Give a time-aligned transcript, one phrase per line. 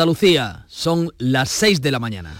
[0.00, 2.34] Andalucía, son las 6 de la mañana.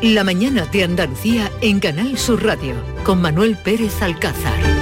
[0.00, 4.77] La mañana de Andalucía en Canal Sur Radio con Manuel Pérez Alcázar.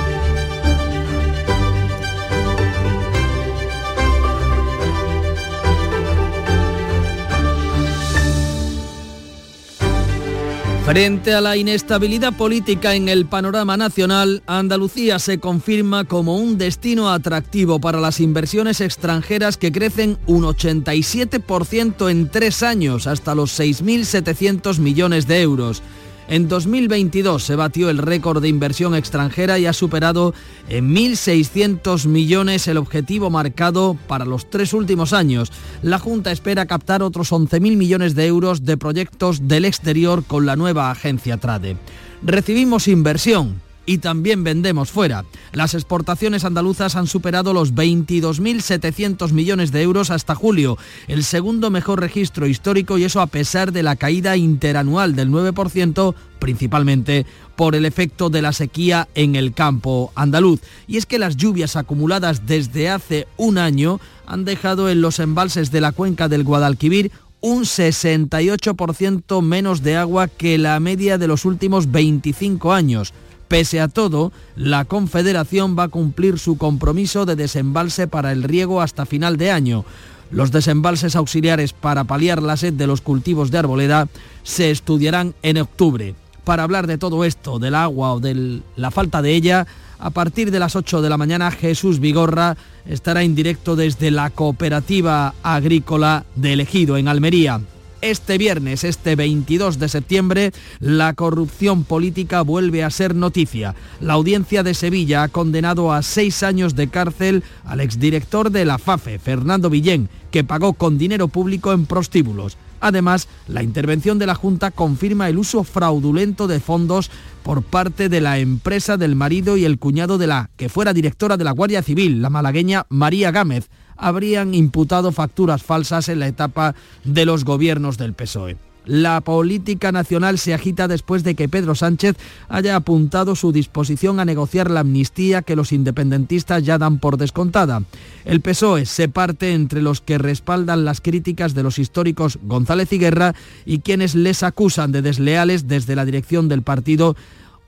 [10.87, 17.11] Frente a la inestabilidad política en el panorama nacional, Andalucía se confirma como un destino
[17.11, 24.79] atractivo para las inversiones extranjeras que crecen un 87% en tres años, hasta los 6.700
[24.79, 25.83] millones de euros.
[26.29, 30.35] En 2022 se batió el récord de inversión extranjera y ha superado
[30.69, 35.53] en 1.600 millones el objetivo marcado para los tres últimos años.
[35.83, 40.57] La Junta espera captar otros 11.000 millones de euros de proyectos del exterior con la
[40.57, 41.77] nueva agencia Trade.
[42.23, 45.25] Recibimos inversión, y también vendemos fuera.
[45.53, 50.77] Las exportaciones andaluzas han superado los 22.700 millones de euros hasta julio,
[51.09, 56.15] el segundo mejor registro histórico y eso a pesar de la caída interanual del 9%,
[56.39, 57.25] principalmente
[57.55, 60.61] por el efecto de la sequía en el campo andaluz.
[60.87, 65.71] Y es que las lluvias acumuladas desde hace un año han dejado en los embalses
[65.71, 71.45] de la cuenca del Guadalquivir un 68% menos de agua que la media de los
[71.45, 73.13] últimos 25 años.
[73.49, 78.83] Pese a todo, la Confederación va a cumplir su compromiso de desembalse para el riego
[78.83, 79.85] hasta final de año.
[80.31, 84.09] Los desembalses auxiliares para paliar la sed de los cultivos de arboleda
[84.43, 86.15] se estudiarán en octubre.
[86.43, 89.67] Para hablar de todo esto, del agua o de la falta de ella,
[89.99, 94.31] a partir de las 8 de la mañana Jesús Vigorra estará en directo desde la
[94.31, 97.61] cooperativa agrícola de Elegido en Almería.
[98.03, 103.75] Este viernes, este 22 de septiembre, la corrupción política vuelve a ser noticia.
[104.01, 108.79] La audiencia de Sevilla ha condenado a seis años de cárcel al exdirector de la
[108.79, 112.59] FAFE, Fernando Villén, que pagó con dinero público en prostíbulos.
[112.81, 117.11] Además, la intervención de la Junta confirma el uso fraudulento de fondos
[117.43, 121.39] por parte de la empresa del marido y el cuñado de la que fuera directora
[121.39, 126.75] de la Guardia Civil, la malagueña María Gámez habrían imputado facturas falsas en la etapa
[127.05, 128.57] de los gobiernos del PSOE.
[128.87, 132.17] La política nacional se agita después de que Pedro Sánchez
[132.49, 137.83] haya apuntado su disposición a negociar la amnistía que los independentistas ya dan por descontada.
[138.25, 142.99] El PSOE se parte entre los que respaldan las críticas de los históricos González y
[142.99, 143.35] Guerra
[143.65, 147.17] y quienes les acusan de desleales desde la dirección del partido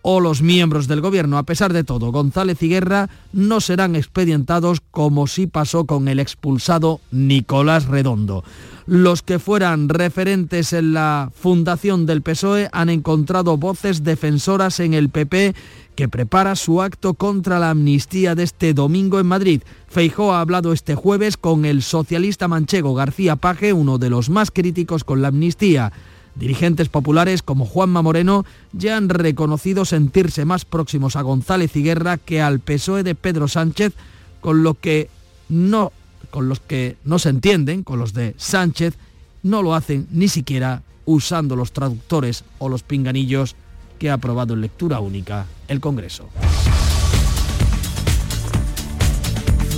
[0.03, 1.39] o los miembros del gobierno.
[1.39, 6.21] A pesar de todo, González y Guerra no serán expedientados como sí pasó con el
[6.21, 8.45] expulsado Nicolás Redondo.
[8.87, 15.11] Los que fueran referentes en la fundación del PSOE han encontrado voces defensoras en el
[15.11, 15.55] PP
[15.95, 19.63] que prepara su acto contra la amnistía de este domingo en Madrid.
[19.89, 24.51] Feijó ha hablado este jueves con el socialista manchego García Paje, uno de los más
[24.51, 25.93] críticos con la amnistía.
[26.39, 32.17] Dirigentes populares como Juanma Moreno ya han reconocido sentirse más próximos a González y Guerra
[32.17, 33.95] que al PSOE de Pedro Sánchez,
[34.41, 35.11] con lo que
[35.49, 35.93] no
[36.31, 38.95] con los que no se entienden, con los de Sánchez,
[39.43, 43.57] no lo hacen ni siquiera usando los traductores o los pinganillos
[43.99, 46.29] que ha aprobado en lectura única el Congreso.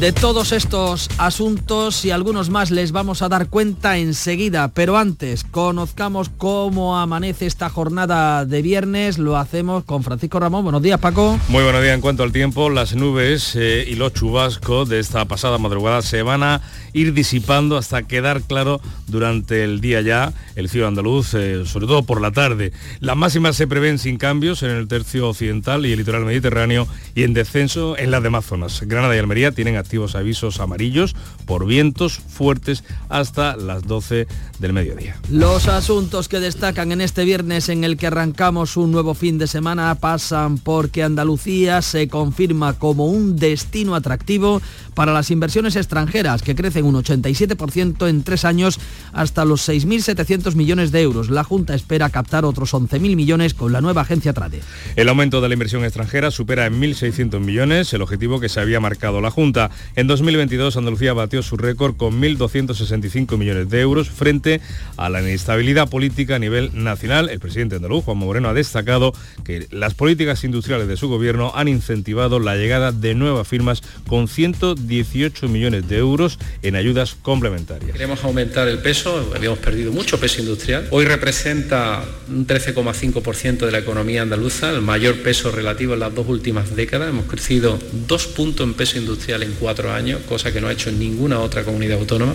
[0.00, 5.44] De todos estos asuntos y algunos más les vamos a dar cuenta enseguida, pero antes
[5.44, 9.18] conozcamos cómo amanece esta jornada de viernes.
[9.18, 10.62] Lo hacemos con Francisco Ramón.
[10.62, 11.38] Buenos días, Paco.
[11.48, 11.94] Muy buenos días.
[11.94, 16.22] En cuanto al tiempo, las nubes eh, y los chubascos de esta pasada madrugada se
[16.22, 16.62] van a
[16.94, 22.04] ir disipando hasta quedar claro durante el día ya el cielo andaluz, eh, sobre todo
[22.04, 22.72] por la tarde.
[23.00, 27.24] Las máximas se prevén sin cambios en el tercio occidental y el litoral mediterráneo y
[27.24, 28.80] en descenso en las demás zonas.
[28.86, 29.76] Granada y Almería tienen
[30.14, 31.14] avisos amarillos
[31.46, 34.26] por vientos fuertes hasta las 12
[34.60, 35.16] del mediodía.
[35.30, 39.46] Los asuntos que destacan en este viernes en el que arrancamos un nuevo fin de
[39.46, 44.60] semana pasan porque Andalucía se confirma como un destino atractivo
[44.94, 48.78] para las inversiones extranjeras, que crecen un 87% en tres años
[49.12, 51.30] hasta los 6.700 millones de euros.
[51.30, 54.60] La Junta espera captar otros 11.000 millones con la nueva agencia Trade.
[54.96, 58.80] El aumento de la inversión extranjera supera en 1.600 millones el objetivo que se había
[58.80, 59.70] marcado la Junta.
[59.96, 64.49] En 2022 Andalucía batió su récord con 1.265 millones de euros frente
[64.96, 67.28] a la inestabilidad política a nivel nacional.
[67.28, 69.12] El presidente andaluz, Juan Moreno, ha destacado
[69.44, 74.28] que las políticas industriales de su gobierno han incentivado la llegada de nuevas firmas con
[74.28, 77.92] 110 18 millones de euros en ayudas complementarias.
[77.92, 80.86] Queremos aumentar el peso, habíamos perdido mucho peso industrial.
[80.90, 86.26] Hoy representa un 13,5% de la economía andaluza, el mayor peso relativo en las dos
[86.28, 87.08] últimas décadas.
[87.08, 90.90] Hemos crecido dos puntos en peso industrial en cuatro años, cosa que no ha hecho
[90.90, 92.34] ninguna otra comunidad autónoma.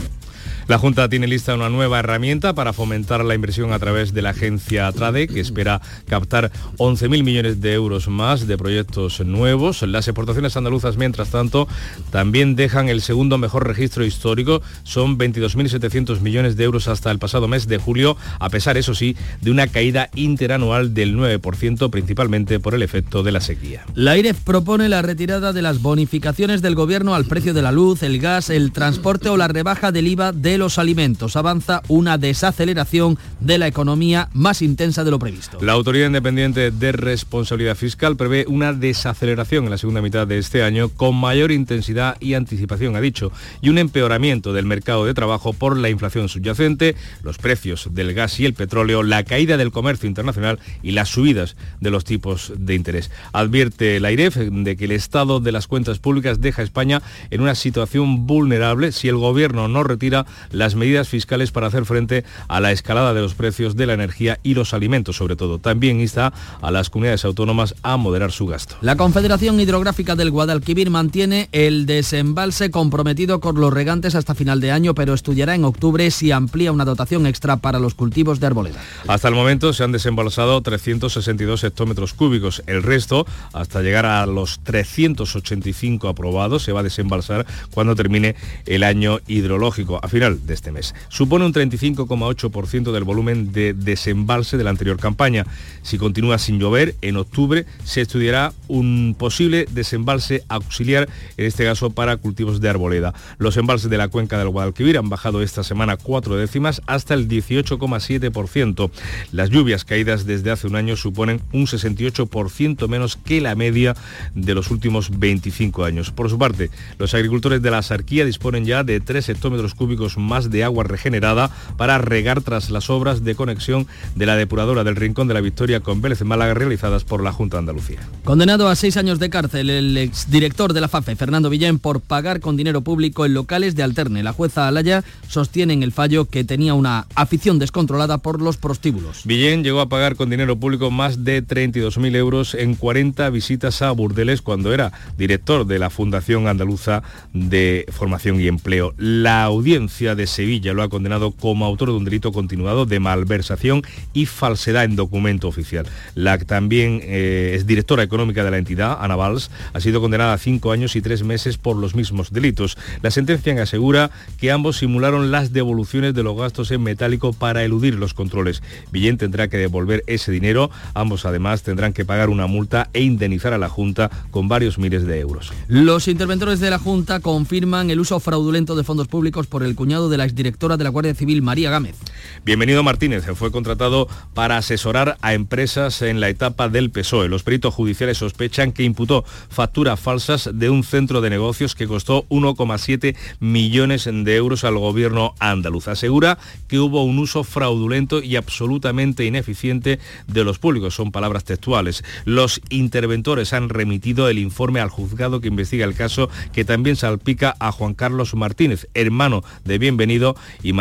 [0.68, 4.32] La Junta tiene lista una nueva herramienta para fomentar la inversión a través de la
[4.32, 9.84] agencia Trade, que espera captar 11.000 millones de euros más de proyectos nuevos.
[9.84, 11.68] Las exportaciones andaluzas, mientras tanto,
[12.10, 14.64] también dejan el segundo mejor registro histórico.
[14.82, 19.16] Son 22.700 millones de euros hasta el pasado mes de julio, a pesar, eso sí,
[19.42, 23.86] de una caída interanual del 9%, principalmente por el efecto de la sequía.
[23.94, 28.02] La IREF propone la retirada de las bonificaciones del gobierno al precio de la luz,
[28.02, 31.36] el gas, el transporte o la rebaja del IVA de los alimentos.
[31.36, 35.58] Avanza una desaceleración de la economía más intensa de lo previsto.
[35.62, 40.64] La Autoridad Independiente de Responsabilidad Fiscal prevé una desaceleración en la segunda mitad de este
[40.64, 43.32] año con mayor intensidad y anticipación, ha dicho,
[43.62, 48.40] y un empeoramiento del mercado de trabajo por la inflación subyacente, los precios del gas
[48.40, 52.76] y el petróleo, la caída del comercio internacional y las subidas de los tipos de
[52.76, 53.12] interés.
[53.34, 57.42] Advierte la IREF de que el estado de las cuentas públicas deja a España en
[57.42, 62.60] una situación vulnerable si el gobierno no retira las medidas fiscales para hacer frente a
[62.60, 65.60] la escalada de los precios de la energía y los alimentos, sobre todo.
[65.60, 68.76] También insta a las comunidades autónomas a moderar su gasto.
[68.82, 74.72] La Confederación Hidrográfica del Guadalquivir mantiene el desembalse comprometido con los regantes hasta final de
[74.72, 78.82] año, pero estudiará en octubre si amplía una dotación extra para los cultivos de arboleda.
[79.08, 82.64] Hasta el momento se han desembalsado 362 hectómetros cúbicos.
[82.68, 88.84] El resto, hasta llegar a los 385 aprobados, se va a desembalsar cuando termine el
[88.84, 90.00] año hidrológico.
[90.04, 90.96] A final de este mes.
[91.10, 95.46] Supone un 35,8% del volumen de desembalse de la anterior campaña.
[95.82, 101.90] Si continúa sin llover, en octubre se estudiará un posible desembalse auxiliar, en este caso
[101.92, 103.14] para cultivos de arboleda.
[103.38, 107.28] Los embalses de la cuenca del Guadalquivir han bajado esta semana cuatro décimas hasta el
[107.28, 108.92] 18,7%.
[109.32, 113.96] Las lluvias caídas desde hace un año suponen un 68% menos que la media
[114.34, 116.12] de los últimos 25 años.
[116.12, 120.50] Por su parte, los agricultores de la Sarquía disponen ya de 3 hectómetros cúbicos más
[120.50, 125.28] de agua regenerada para regar tras las obras de conexión de la depuradora del Rincón
[125.28, 128.00] de la Victoria con Vélez Málaga realizadas por la Junta de Andalucía.
[128.24, 132.40] Condenado a seis años de cárcel el exdirector de la FAFE, Fernando Villén, por pagar
[132.40, 134.24] con dinero público en locales de Alterne.
[134.24, 139.22] La jueza Alaya sostiene en el fallo que tenía una afición descontrolada por los prostíbulos.
[139.26, 143.92] Villén llegó a pagar con dinero público más de 32.000 euros en 40 visitas a
[143.92, 148.94] burdeles cuando era director de la Fundación Andaluza de Formación y Empleo.
[148.98, 153.84] La audiencia de Sevilla lo ha condenado como autor de un delito continuado de malversación
[154.14, 155.86] y falsedad en documento oficial.
[156.14, 160.34] La que también eh, es directora económica de la entidad, Ana Valls, ha sido condenada
[160.34, 162.78] a cinco años y tres meses por los mismos delitos.
[163.02, 167.96] La sentencia asegura que ambos simularon las devoluciones de los gastos en metálico para eludir
[167.96, 168.62] los controles.
[168.92, 170.72] Villén tendrá que devolver ese dinero.
[170.94, 175.06] Ambos además tendrán que pagar una multa e indemnizar a la Junta con varios miles
[175.06, 175.52] de euros.
[175.68, 180.05] Los interventores de la Junta confirman el uso fraudulento de fondos públicos por el cuñado
[180.10, 181.96] de la exdirectora de la Guardia Civil, María Gámez.
[182.44, 187.28] Bienvenido Martínez fue contratado para asesorar a empresas en la etapa del PSOE.
[187.28, 192.26] Los peritos judiciales sospechan que imputó facturas falsas de un centro de negocios que costó
[192.30, 195.88] 1,7 millones de euros al gobierno andaluz.
[195.88, 196.38] Asegura
[196.68, 200.96] que hubo un uso fraudulento y absolutamente ineficiente de los públicos.
[200.96, 202.04] Son palabras textuales.
[202.26, 207.56] Los interventores han remitido el informe al juzgado que investiga el caso que también salpica
[207.60, 210.74] a Juan Carlos Martínez, hermano de Bienvenido y,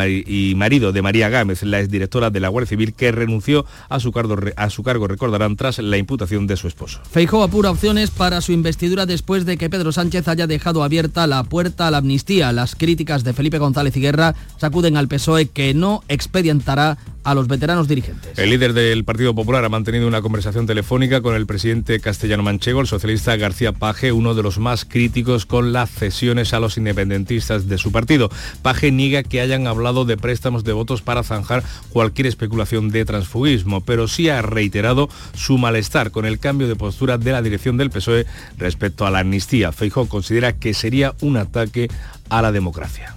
[0.55, 4.38] marido de María Gámez, la exdirectora de la Guardia Civil que renunció a su, cargo,
[4.57, 7.02] a su cargo, recordarán, tras la imputación de su esposo.
[7.11, 11.45] Feijó apura opciones para su investidura después de que Pedro Sánchez haya dejado abierta la
[11.45, 12.50] puerta a la amnistía.
[12.52, 17.49] Las críticas de Felipe González y Guerra sacuden al PSOE que no expedientará a los
[17.49, 18.38] veteranos dirigentes.
[18.38, 22.83] El líder del Partido Popular ha mantenido una conversación telefónica con el presidente castellano manchego,
[22.83, 27.67] el socialista García Paje, uno de los más críticos con las cesiones a los independentistas
[27.67, 28.31] de su partido.
[28.62, 33.81] Paje niega que hayan hablado de préstamos de votos para zanjar cualquier especulación de transfugismo,
[33.81, 37.91] pero sí ha reiterado su malestar con el cambio de postura de la dirección del
[37.91, 39.73] PSOE respecto a la amnistía.
[39.73, 41.89] Feijó considera que sería un ataque
[42.29, 43.15] a la democracia.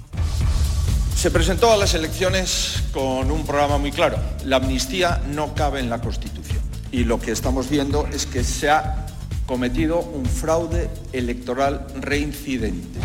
[1.15, 4.17] Se presentó a las elecciones con un programa muy claro.
[4.45, 6.59] La amnistía no cabe en la Constitución.
[6.91, 9.07] Y lo que estamos viendo es que se ha
[9.47, 12.99] cometido un fraude electoral reincidente.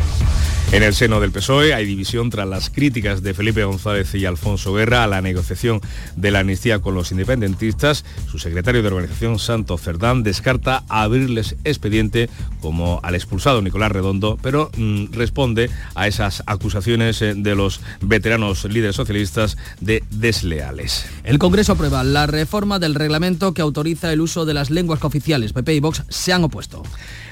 [0.72, 4.72] En el seno del PSOE hay división tras las críticas de Felipe González y Alfonso
[4.72, 5.82] Guerra a la negociación
[6.16, 8.06] de la amnistía con los independentistas.
[8.26, 12.30] Su secretario de organización, Santos Cerdán, descarta abrirles expediente
[12.62, 18.64] como al expulsado Nicolás Redondo, pero mm, responde a esas acusaciones eh, de los veteranos
[18.64, 21.04] líderes socialistas de desleales.
[21.24, 25.52] El Congreso aprueba la reforma del reglamento que autoriza el uso de las lenguas cooficiales.
[25.52, 26.82] PP y Vox se han opuesto.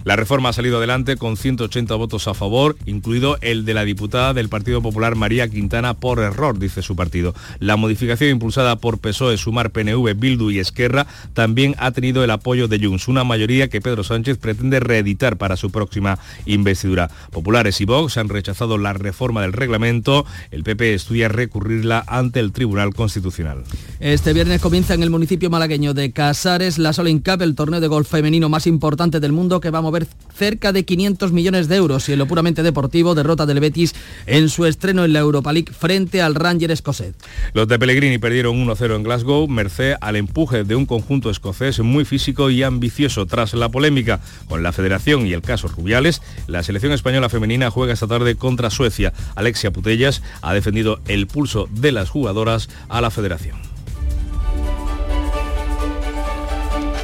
[0.05, 4.33] La reforma ha salido adelante con 180 votos a favor, incluido el de la diputada
[4.33, 7.35] del Partido Popular María Quintana por error, dice su partido.
[7.59, 12.67] La modificación impulsada por PSOE, Sumar, PNV, Bildu y Esquerra también ha tenido el apoyo
[12.67, 17.11] de Junts, una mayoría que Pedro Sánchez pretende reeditar para su próxima investidura.
[17.31, 20.25] Populares y Vox han rechazado la reforma del reglamento.
[20.51, 23.65] El PP estudia recurrirla ante el Tribunal Constitucional.
[24.01, 27.87] Este viernes comienza en el municipio malagueño de Casares la Solin Cup, el torneo de
[27.87, 31.77] golf femenino más importante del mundo que va a mover cerca de 500 millones de
[31.77, 33.95] euros y en lo puramente deportivo derrota del Betis
[34.27, 37.15] en su estreno en la Europa League frente al Ranger escocés.
[37.53, 42.05] Los de Pellegrini perdieron 1-0 en Glasgow, merced al empuje de un conjunto escocés muy
[42.05, 43.27] físico y ambicioso.
[43.27, 47.93] Tras la polémica con la federación y el caso Rubiales, la selección española femenina juega
[47.93, 49.13] esta tarde contra Suecia.
[49.35, 53.70] Alexia Putellas ha defendido el pulso de las jugadoras a la federación.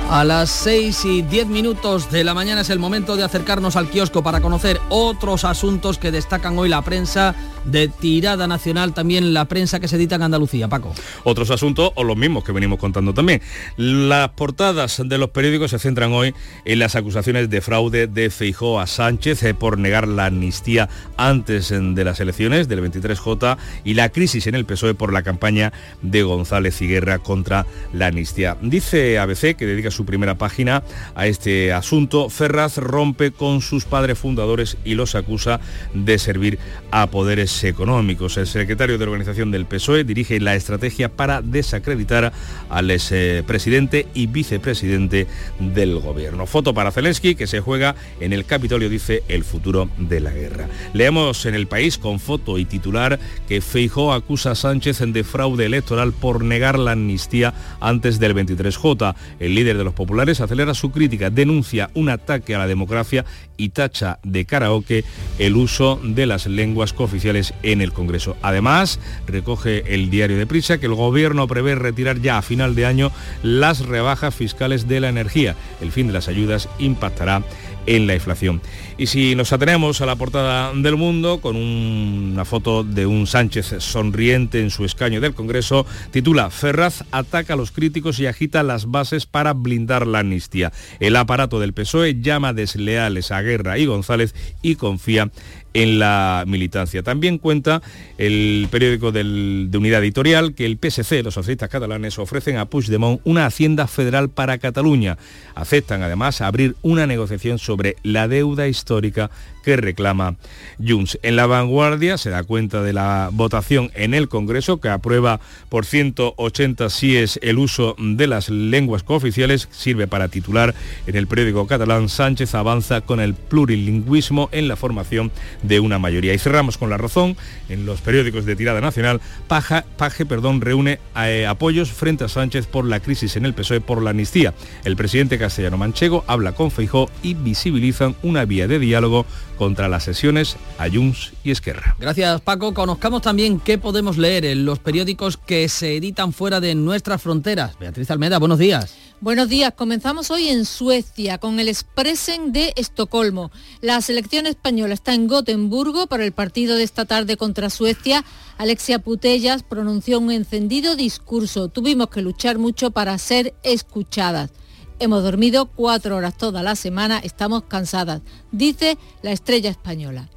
[0.09, 3.91] A las 6 y 10 minutos de la mañana es el momento de acercarnos al
[3.91, 7.35] kiosco para conocer otros asuntos que destacan hoy la prensa
[7.67, 10.69] de tirada nacional, también la prensa que se edita en Andalucía.
[10.69, 10.95] Paco.
[11.25, 13.43] Otros asuntos o los mismos que venimos contando también.
[13.77, 18.81] Las portadas de los periódicos se centran hoy en las acusaciones de fraude de Feijó
[18.81, 24.09] a Sánchez eh, por negar la amnistía antes de las elecciones del 23J y la
[24.11, 28.57] crisis en el PSOE por la campaña de González y Guerra contra la amnistía.
[28.63, 30.83] Dice ABC que dedica su primera página
[31.15, 32.31] a este asunto.
[32.31, 35.61] Ferraz rompe con sus padres fundadores y los acusa
[35.95, 36.59] de servir
[36.91, 38.37] a poderes económicos.
[38.37, 42.33] El secretario de organización del PSOE dirige la estrategia para desacreditar
[42.69, 45.27] al expresidente y vicepresidente
[45.59, 46.47] del gobierno.
[46.47, 50.69] Foto para Zelensky que se juega en el Capitolio, dice el futuro de la guerra.
[50.93, 55.67] Leemos en el país con foto y titular que Feijó acusa a Sánchez de fraude
[55.67, 59.15] electoral por negar la amnistía antes del 23J.
[59.41, 63.25] El líder de los populares acelera su crítica, denuncia un ataque a la democracia
[63.57, 65.05] y tacha de karaoke
[65.39, 68.37] el uso de las lenguas cooficiales en el Congreso.
[68.43, 72.87] Además, recoge el diario de Prisa que el gobierno prevé retirar ya a final de
[72.87, 75.57] año las rebajas fiscales de la energía.
[75.81, 77.43] El fin de las ayudas impactará
[77.87, 78.61] en la inflación.
[78.99, 83.75] Y si nos atenemos a la portada del mundo, con una foto de un Sánchez
[83.81, 88.91] sonriente en su escaño del Congreso, titula Ferraz ataca a los críticos y agita las
[88.91, 90.73] bases para blindar la amnistía.
[90.99, 95.31] El aparato del PSOE llama desleales a Guerra y González y confía
[95.75, 97.03] en la militancia.
[97.03, 97.83] También cuenta
[98.17, 103.45] el periódico de Unidad Editorial que el PSC, los socialistas catalanes, ofrecen a Puigdemont una
[103.45, 105.19] hacienda federal para Cataluña.
[105.55, 109.31] Aceptan además abrir una negociación sobre la deuda histórica histórica
[109.67, 110.37] que reclama
[110.79, 111.19] Junts.
[111.25, 115.85] En la vanguardia se da cuenta de la votación en el Congreso que aprueba por
[115.85, 119.69] 180 síes el uso de las lenguas cooficiales.
[119.73, 120.73] Sirve para titular
[121.09, 125.33] en el periódico catalán Sánchez avanza con el plurilingüismo en la formación
[125.65, 126.33] de una mayoría.
[126.33, 127.37] Y cerramos con la razón.
[127.69, 132.85] En los periódicos de tirada nacional, Paje perdón, reúne eh, apoyos frente a Sánchez por
[132.85, 134.55] la crisis en el PSOE por la amnistía.
[134.85, 140.05] El presidente castellano manchego habla con Feijó y visibilizan una vía de diálogo contra las
[140.05, 141.97] sesiones Ayuns y Esquerra.
[141.99, 142.75] Gracias Paco.
[142.75, 147.79] Conozcamos también qué podemos leer en los periódicos que se editan fuera de nuestras fronteras.
[147.79, 148.95] Beatriz Almeda, buenos días.
[149.19, 153.51] Buenos días, comenzamos hoy en Suecia con el Expressen de Estocolmo.
[153.81, 158.27] La selección española está en Gotemburgo para el partido de esta tarde contra Suecia.
[158.59, 161.69] Alexia Putellas pronunció un encendido discurso.
[161.69, 164.51] Tuvimos que luchar mucho para ser escuchadas.
[164.99, 170.29] Hemos dormido cuatro horas toda la semana, estamos cansadas, dice la estrella española.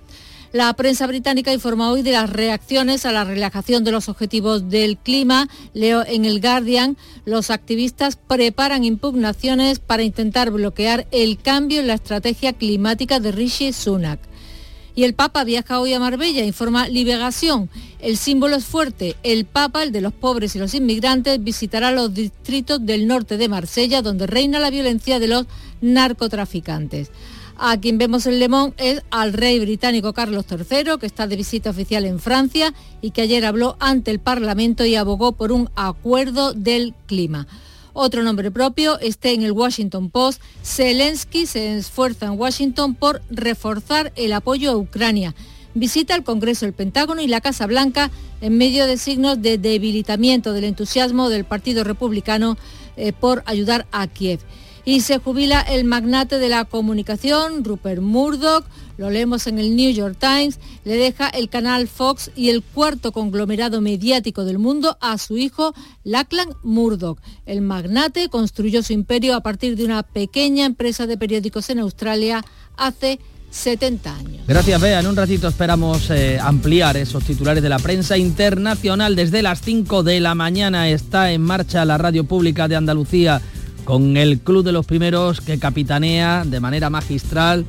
[0.51, 4.97] La prensa británica informa hoy de las reacciones a la relajación de los objetivos del
[4.97, 5.47] clima.
[5.73, 11.93] Leo en el Guardian, los activistas preparan impugnaciones para intentar bloquear el cambio en la
[11.93, 14.28] estrategia climática de Rishi Sunak.
[14.95, 17.69] Y el Papa viaja hoy a Marbella, informa Libegación.
[17.99, 19.15] El símbolo es fuerte.
[19.23, 23.49] El Papa, el de los pobres y los inmigrantes, visitará los distritos del norte de
[23.49, 25.45] Marsella, donde reina la violencia de los
[25.81, 27.11] narcotraficantes.
[27.61, 31.69] A quien vemos en Le es al rey británico Carlos III, que está de visita
[31.69, 36.53] oficial en Francia y que ayer habló ante el Parlamento y abogó por un acuerdo
[36.53, 37.47] del clima.
[38.01, 40.41] Otro nombre propio esté en el Washington Post.
[40.63, 45.35] Zelensky se esfuerza en Washington por reforzar el apoyo a Ucrania.
[45.73, 50.53] Visita el Congreso, el Pentágono y la Casa Blanca en medio de signos de debilitamiento
[50.53, 52.57] del entusiasmo del Partido Republicano
[52.95, 54.39] eh, por ayudar a Kiev.
[54.89, 58.65] Y se jubila el magnate de la comunicación, Rupert Murdoch,
[58.97, 63.11] lo leemos en el New York Times, le deja el canal Fox y el cuarto
[63.11, 67.19] conglomerado mediático del mundo a su hijo Lachlan Murdoch.
[67.45, 72.43] El magnate construyó su imperio a partir de una pequeña empresa de periódicos en Australia
[72.75, 73.19] hace
[73.51, 74.41] 70 años.
[74.47, 75.01] Gracias, Bea.
[75.01, 79.15] En un ratito esperamos eh, ampliar esos titulares de la prensa internacional.
[79.15, 83.39] Desde las 5 de la mañana está en marcha la radio pública de Andalucía
[83.89, 87.65] con el Club de los Primeros que capitanea de manera magistral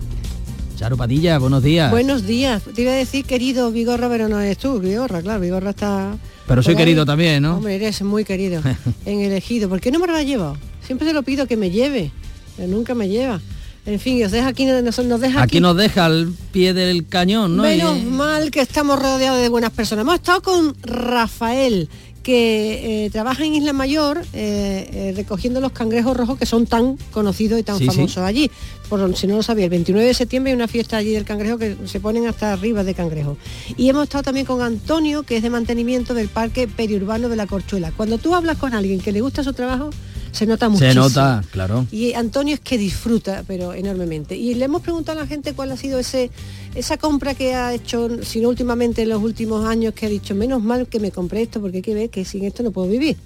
[0.76, 1.90] Charo Padilla, buenos días.
[1.90, 2.62] Buenos días.
[2.74, 6.18] Te iba a decir querido Vigorra, pero no eres tú, Vigorra, claro, Vigorra está...
[6.46, 7.56] Pero soy querido también, ¿no?
[7.56, 8.60] Hombre, eres muy querido
[9.06, 9.70] en elegido.
[9.70, 10.58] ¿Por qué no me lo has llevado?
[10.86, 12.12] Siempre se lo pido que me lleve,
[12.54, 13.40] pero nunca me lleva.
[13.86, 15.58] En fin, os deja aquí, nos, nos deja aquí.
[15.58, 17.62] nos deja al pie del cañón, ¿no?
[17.62, 20.02] Menos mal que estamos rodeados de buenas personas.
[20.02, 21.88] Hemos estado con Rafael,
[22.22, 26.96] que eh, trabaja en Isla Mayor eh, eh, recogiendo los cangrejos rojos que son tan
[27.12, 28.50] conocidos y tan famosos allí.
[28.88, 31.58] Por, si no lo sabía, el 29 de septiembre hay una fiesta allí del cangrejo
[31.58, 33.36] que se ponen hasta arriba de cangrejo.
[33.76, 37.46] Y hemos estado también con Antonio, que es de mantenimiento del Parque Periurbano de la
[37.46, 37.92] Corchuela.
[37.96, 39.90] Cuando tú hablas con alguien que le gusta su trabajo,
[40.32, 40.84] se nota mucho.
[40.84, 41.86] Se nota, claro.
[41.90, 44.36] Y Antonio es que disfruta, pero enormemente.
[44.36, 46.30] Y le hemos preguntado a la gente cuál ha sido ese
[46.74, 50.62] esa compra que ha hecho, sino últimamente en los últimos años, que ha dicho, menos
[50.62, 53.16] mal que me compré esto, porque hay que ver que sin esto no puedo vivir.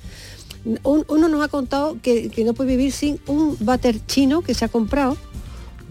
[0.83, 4.69] uno nos ha contado que, no puede vivir sin un váter chino que se ha
[4.69, 5.17] comprado.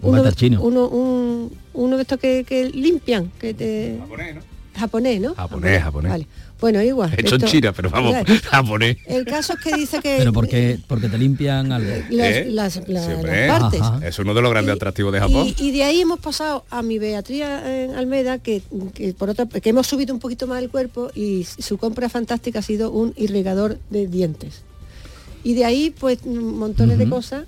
[0.02, 0.60] Un uno, chino.
[0.62, 3.98] Uno, uno de estos que, limpian, que te...
[4.00, 4.40] Japonés, ¿no?
[4.74, 5.34] Japonés, ¿no?
[5.34, 6.10] Japonés, japonés.
[6.10, 6.26] Vale.
[6.60, 7.12] Bueno, igual.
[7.16, 8.96] Hecho en China, pero vamos, japonés.
[9.06, 10.16] El caso es que dice que...
[10.18, 11.90] Pero porque, porque te limpian algo.
[11.90, 12.46] ¿Eh?
[12.48, 13.82] Las, partes.
[14.02, 15.54] Es uno de los grandes atractivos de Japón.
[15.58, 18.62] Y, de ahí hemos pasado a mi Beatriz en Almeda, que,
[19.18, 22.62] por otra, que hemos subido un poquito más el cuerpo y su compra fantástica ha
[22.62, 24.62] sido un irrigador de dientes.
[25.42, 27.44] Y de ahí, pues, montones de cosas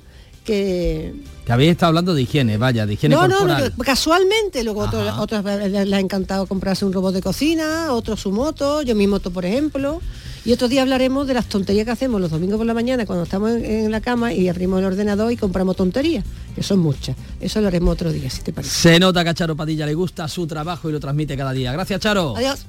[0.47, 1.13] que...
[1.45, 3.75] Que habéis estado hablando de higiene, vaya, de higiene no, corporal.
[3.77, 4.89] No, casualmente, luego
[5.19, 9.31] otras les ha encantado comprarse un robot de cocina, otro su moto, yo mi moto,
[9.31, 10.01] por ejemplo.
[10.45, 13.25] Y otro día hablaremos de las tonterías que hacemos los domingos por la mañana cuando
[13.25, 16.25] estamos en, la cama y abrimos el ordenador y compramos tonterías,
[16.55, 17.17] que son muchas.
[17.41, 18.73] Eso lo haremos otro día, si te parece.
[18.73, 21.73] Se nota que a Charo Padilla le gusta su trabajo y lo transmite cada día.
[21.73, 22.37] Gracias, Charo.
[22.37, 22.65] Adiós.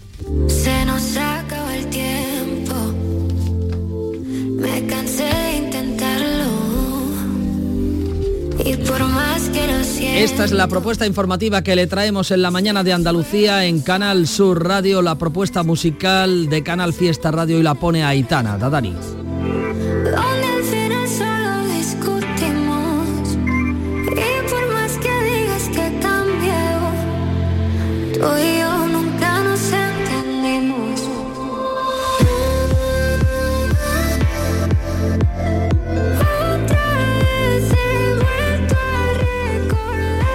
[0.47, 2.73] Se nos acaba el tiempo.
[4.59, 5.66] Me cansé
[10.17, 14.27] Esta es la propuesta informativa que le traemos en la mañana de Andalucía en Canal
[14.27, 18.93] Sur Radio, la propuesta musical de Canal Fiesta Radio y la pone Aitana, Dadari.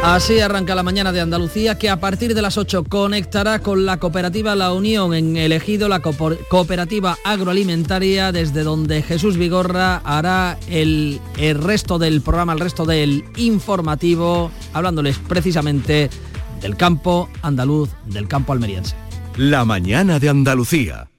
[0.02, 3.98] Así arranca la mañana de Andalucía que a partir de las 8 conectará con la
[3.98, 11.62] cooperativa La Unión en elegido la cooperativa agroalimentaria desde donde Jesús Vigorra hará el, el
[11.62, 16.10] resto del programa, el resto del informativo, hablándoles precisamente
[16.60, 18.96] del campo andaluz, del campo almeriense.
[19.36, 21.10] La mañana de Andalucía.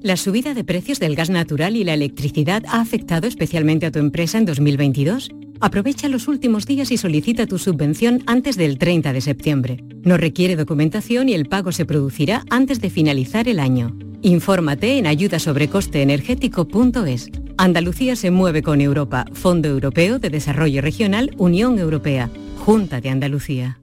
[0.00, 3.98] ¿La subida de precios del gas natural y la electricidad ha afectado especialmente a tu
[3.98, 5.30] empresa en 2022?
[5.60, 9.84] Aprovecha los últimos días y solicita tu subvención antes del 30 de septiembre.
[10.02, 13.96] No requiere documentación y el pago se producirá antes de finalizar el año.
[14.22, 17.30] Infórmate en ayudasobrecosteenergético.es.
[17.58, 23.78] Andalucía se mueve con Europa, Fondo Europeo de Desarrollo Regional, Unión Europea, Junta de Andalucía.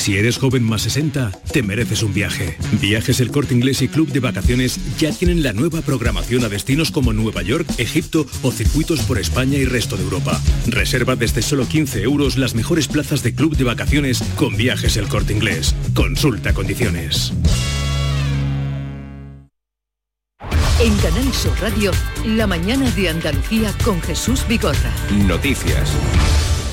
[0.00, 2.56] Si eres joven más 60, te mereces un viaje.
[2.80, 6.90] Viajes El Corte Inglés y Club de Vacaciones ya tienen la nueva programación a destinos
[6.90, 10.40] como Nueva York, Egipto o circuitos por España y resto de Europa.
[10.66, 15.06] Reserva desde solo 15 euros las mejores plazas de Club de Vacaciones con Viajes El
[15.06, 15.74] Corte Inglés.
[15.92, 17.34] Consulta condiciones.
[20.80, 21.90] En Canal Sur Radio,
[22.24, 24.94] la mañana de Andalucía con Jesús Bigorra.
[25.26, 25.92] Noticias.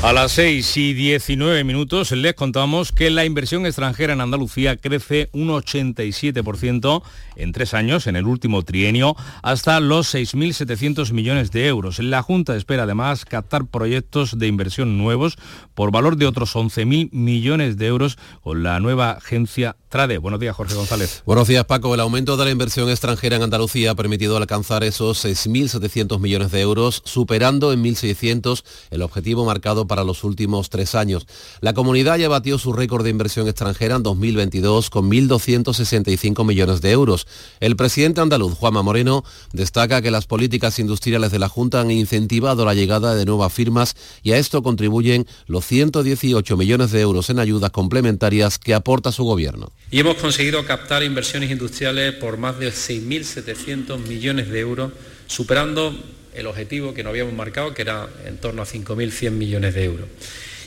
[0.03, 5.27] A las 6 y 19 minutos les contamos que la inversión extranjera en Andalucía crece
[5.33, 7.01] un 87%
[7.35, 11.97] en tres años, en el último trienio, hasta los 6.700 millones de euros.
[11.97, 15.35] La Junta espera además captar proyectos de inversión nuevos
[15.73, 20.17] por valor de otros 11.000 millones de euros con la nueva agencia Trade.
[20.17, 21.23] Buenos días, Jorge González.
[21.25, 21.93] Buenos días, Paco.
[21.93, 26.59] El aumento de la inversión extranjera en Andalucía ha permitido alcanzar esos 6.700 millones de
[26.59, 31.25] euros, superando en 1.600 el objetivo marcado para los últimos tres años.
[31.61, 36.91] La comunidad ya batió su récord de inversión extranjera en 2022 con 1.265 millones de
[36.91, 37.25] euros.
[37.61, 39.23] El presidente andaluz, Juanma Moreno,
[39.53, 43.95] destaca que las políticas industriales de la Junta han incentivado la llegada de nuevas firmas
[44.21, 49.23] y a esto contribuyen los 118 millones de euros en ayudas complementarias que aporta su
[49.23, 49.71] gobierno.
[49.89, 54.91] Y hemos conseguido captar inversiones industriales por más de 6.700 millones de euros,
[55.27, 55.97] superando
[56.33, 60.07] el objetivo que nos habíamos marcado, que era en torno a 5.100 millones de euros.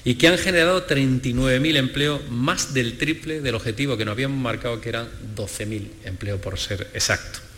[0.04, 4.80] Y que han generado 39.000 empleos, más del triple del objetivo que nos habíamos marcado,
[4.80, 7.49] que eran 12.000 empleos por ser exacto.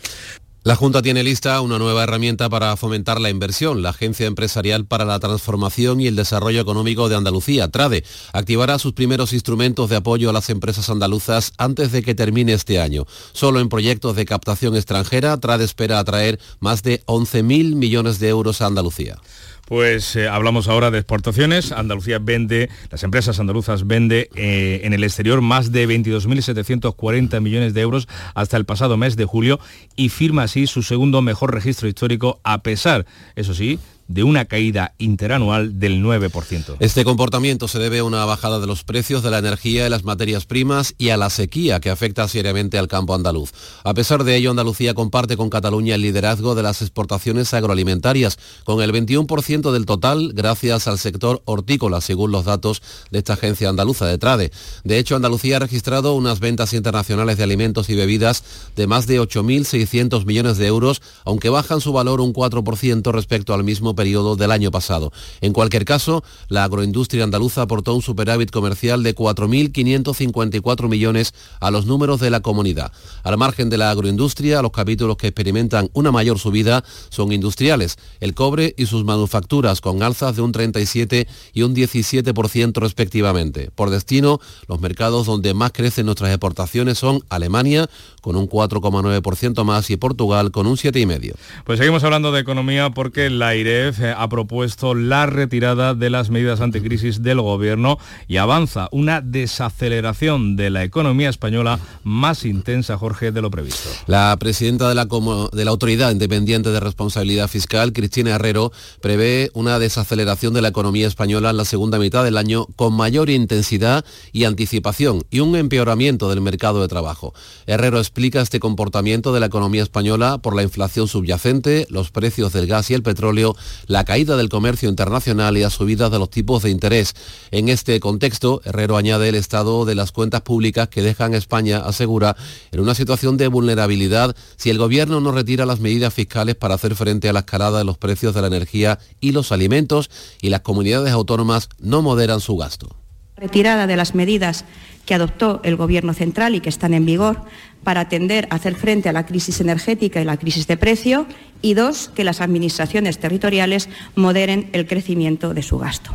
[0.65, 3.83] La Junta tiene lista una nueva herramienta para fomentar la inversión.
[3.83, 8.93] La Agencia Empresarial para la Transformación y el Desarrollo Económico de Andalucía, TRADE, activará sus
[8.93, 13.07] primeros instrumentos de apoyo a las empresas andaluzas antes de que termine este año.
[13.33, 18.63] Solo en proyectos de captación extranjera, TRADE espera atraer más de 11.000 millones de euros
[18.63, 19.19] a Andalucía.
[19.67, 21.73] Pues eh, hablamos ahora de exportaciones.
[21.73, 27.81] Andalucía vende, las empresas andaluzas vende eh, en el exterior más de 22.740 millones de
[27.81, 29.61] euros hasta el pasado mes de julio
[29.97, 34.95] y firma así su segundo mejor registro histórico a pesar, eso sí, de una caída
[34.99, 36.77] interanual del 9%.
[36.81, 40.05] Este comportamiento se debe a una bajada de los precios de la energía y las
[40.05, 43.53] materias primas y a la sequía que afecta seriamente al campo andaluz.
[43.85, 48.83] A pesar de ello, Andalucía comparte con Cataluña el liderazgo de las exportaciones agroalimentarias, con
[48.83, 54.07] el 21% del total gracias al sector hortícola, según los datos de esta agencia andaluza
[54.07, 54.53] de Trade.
[54.85, 58.45] De hecho, Andalucía ha registrado unas ventas internacionales de alimentos y bebidas
[58.77, 63.65] de más de 8.600 millones de euros, aunque bajan su valor un 4% respecto al
[63.65, 65.13] mismo periodo del año pasado.
[65.41, 71.87] En cualquier caso, la agroindustria andaluza aportó un superávit comercial de 4.554 millones a los
[71.87, 72.93] números de la comunidad.
[73.23, 78.35] Al margen de la agroindustria, los capítulos que experimentan una mayor subida son industriales, el
[78.35, 83.71] cobre y sus manufacturas, con alzas de un 37 y un 17% respectivamente.
[83.75, 87.89] Por destino, los mercados donde más crecen nuestras exportaciones son Alemania,
[88.21, 91.35] con un 4,9% más, y Portugal, con un 7,5%.
[91.65, 96.61] Pues seguimos hablando de economía porque la IREF ha propuesto la retirada de las medidas
[96.61, 103.43] anticrisis del gobierno y avanza una desaceleración de la economía española más intensa, Jorge, de
[103.43, 103.91] lo previsto.
[104.07, 105.07] La presidenta de la,
[105.53, 111.07] de la Autoridad Independiente de Responsabilidad Fiscal, Cristina Herrero, prevé una desaceleración de la economía
[111.07, 116.29] española en la segunda mitad del año con mayor intensidad y anticipación y un empeoramiento
[116.29, 117.35] del mercado de trabajo.
[117.67, 122.67] Herrero explica este comportamiento de la economía española por la inflación subyacente, los precios del
[122.67, 123.57] gas y el petróleo
[123.87, 127.15] la caída del comercio internacional y la subida de los tipos de interés.
[127.51, 132.37] En este contexto, Herrero añade el estado de las cuentas públicas que dejan España, asegura,
[132.71, 136.95] en una situación de vulnerabilidad si el gobierno no retira las medidas fiscales para hacer
[136.95, 140.61] frente a la escalada de los precios de la energía y los alimentos y las
[140.61, 143.02] comunidades autónomas no moderan su gasto.
[143.37, 144.65] Retirada de las medidas
[145.07, 147.43] que adoptó el Gobierno central y que están en vigor
[147.83, 151.27] para atender hacer frente a la crisis energética y la crisis de precio
[151.61, 156.15] y dos, que las administraciones territoriales moderen el crecimiento de su gasto.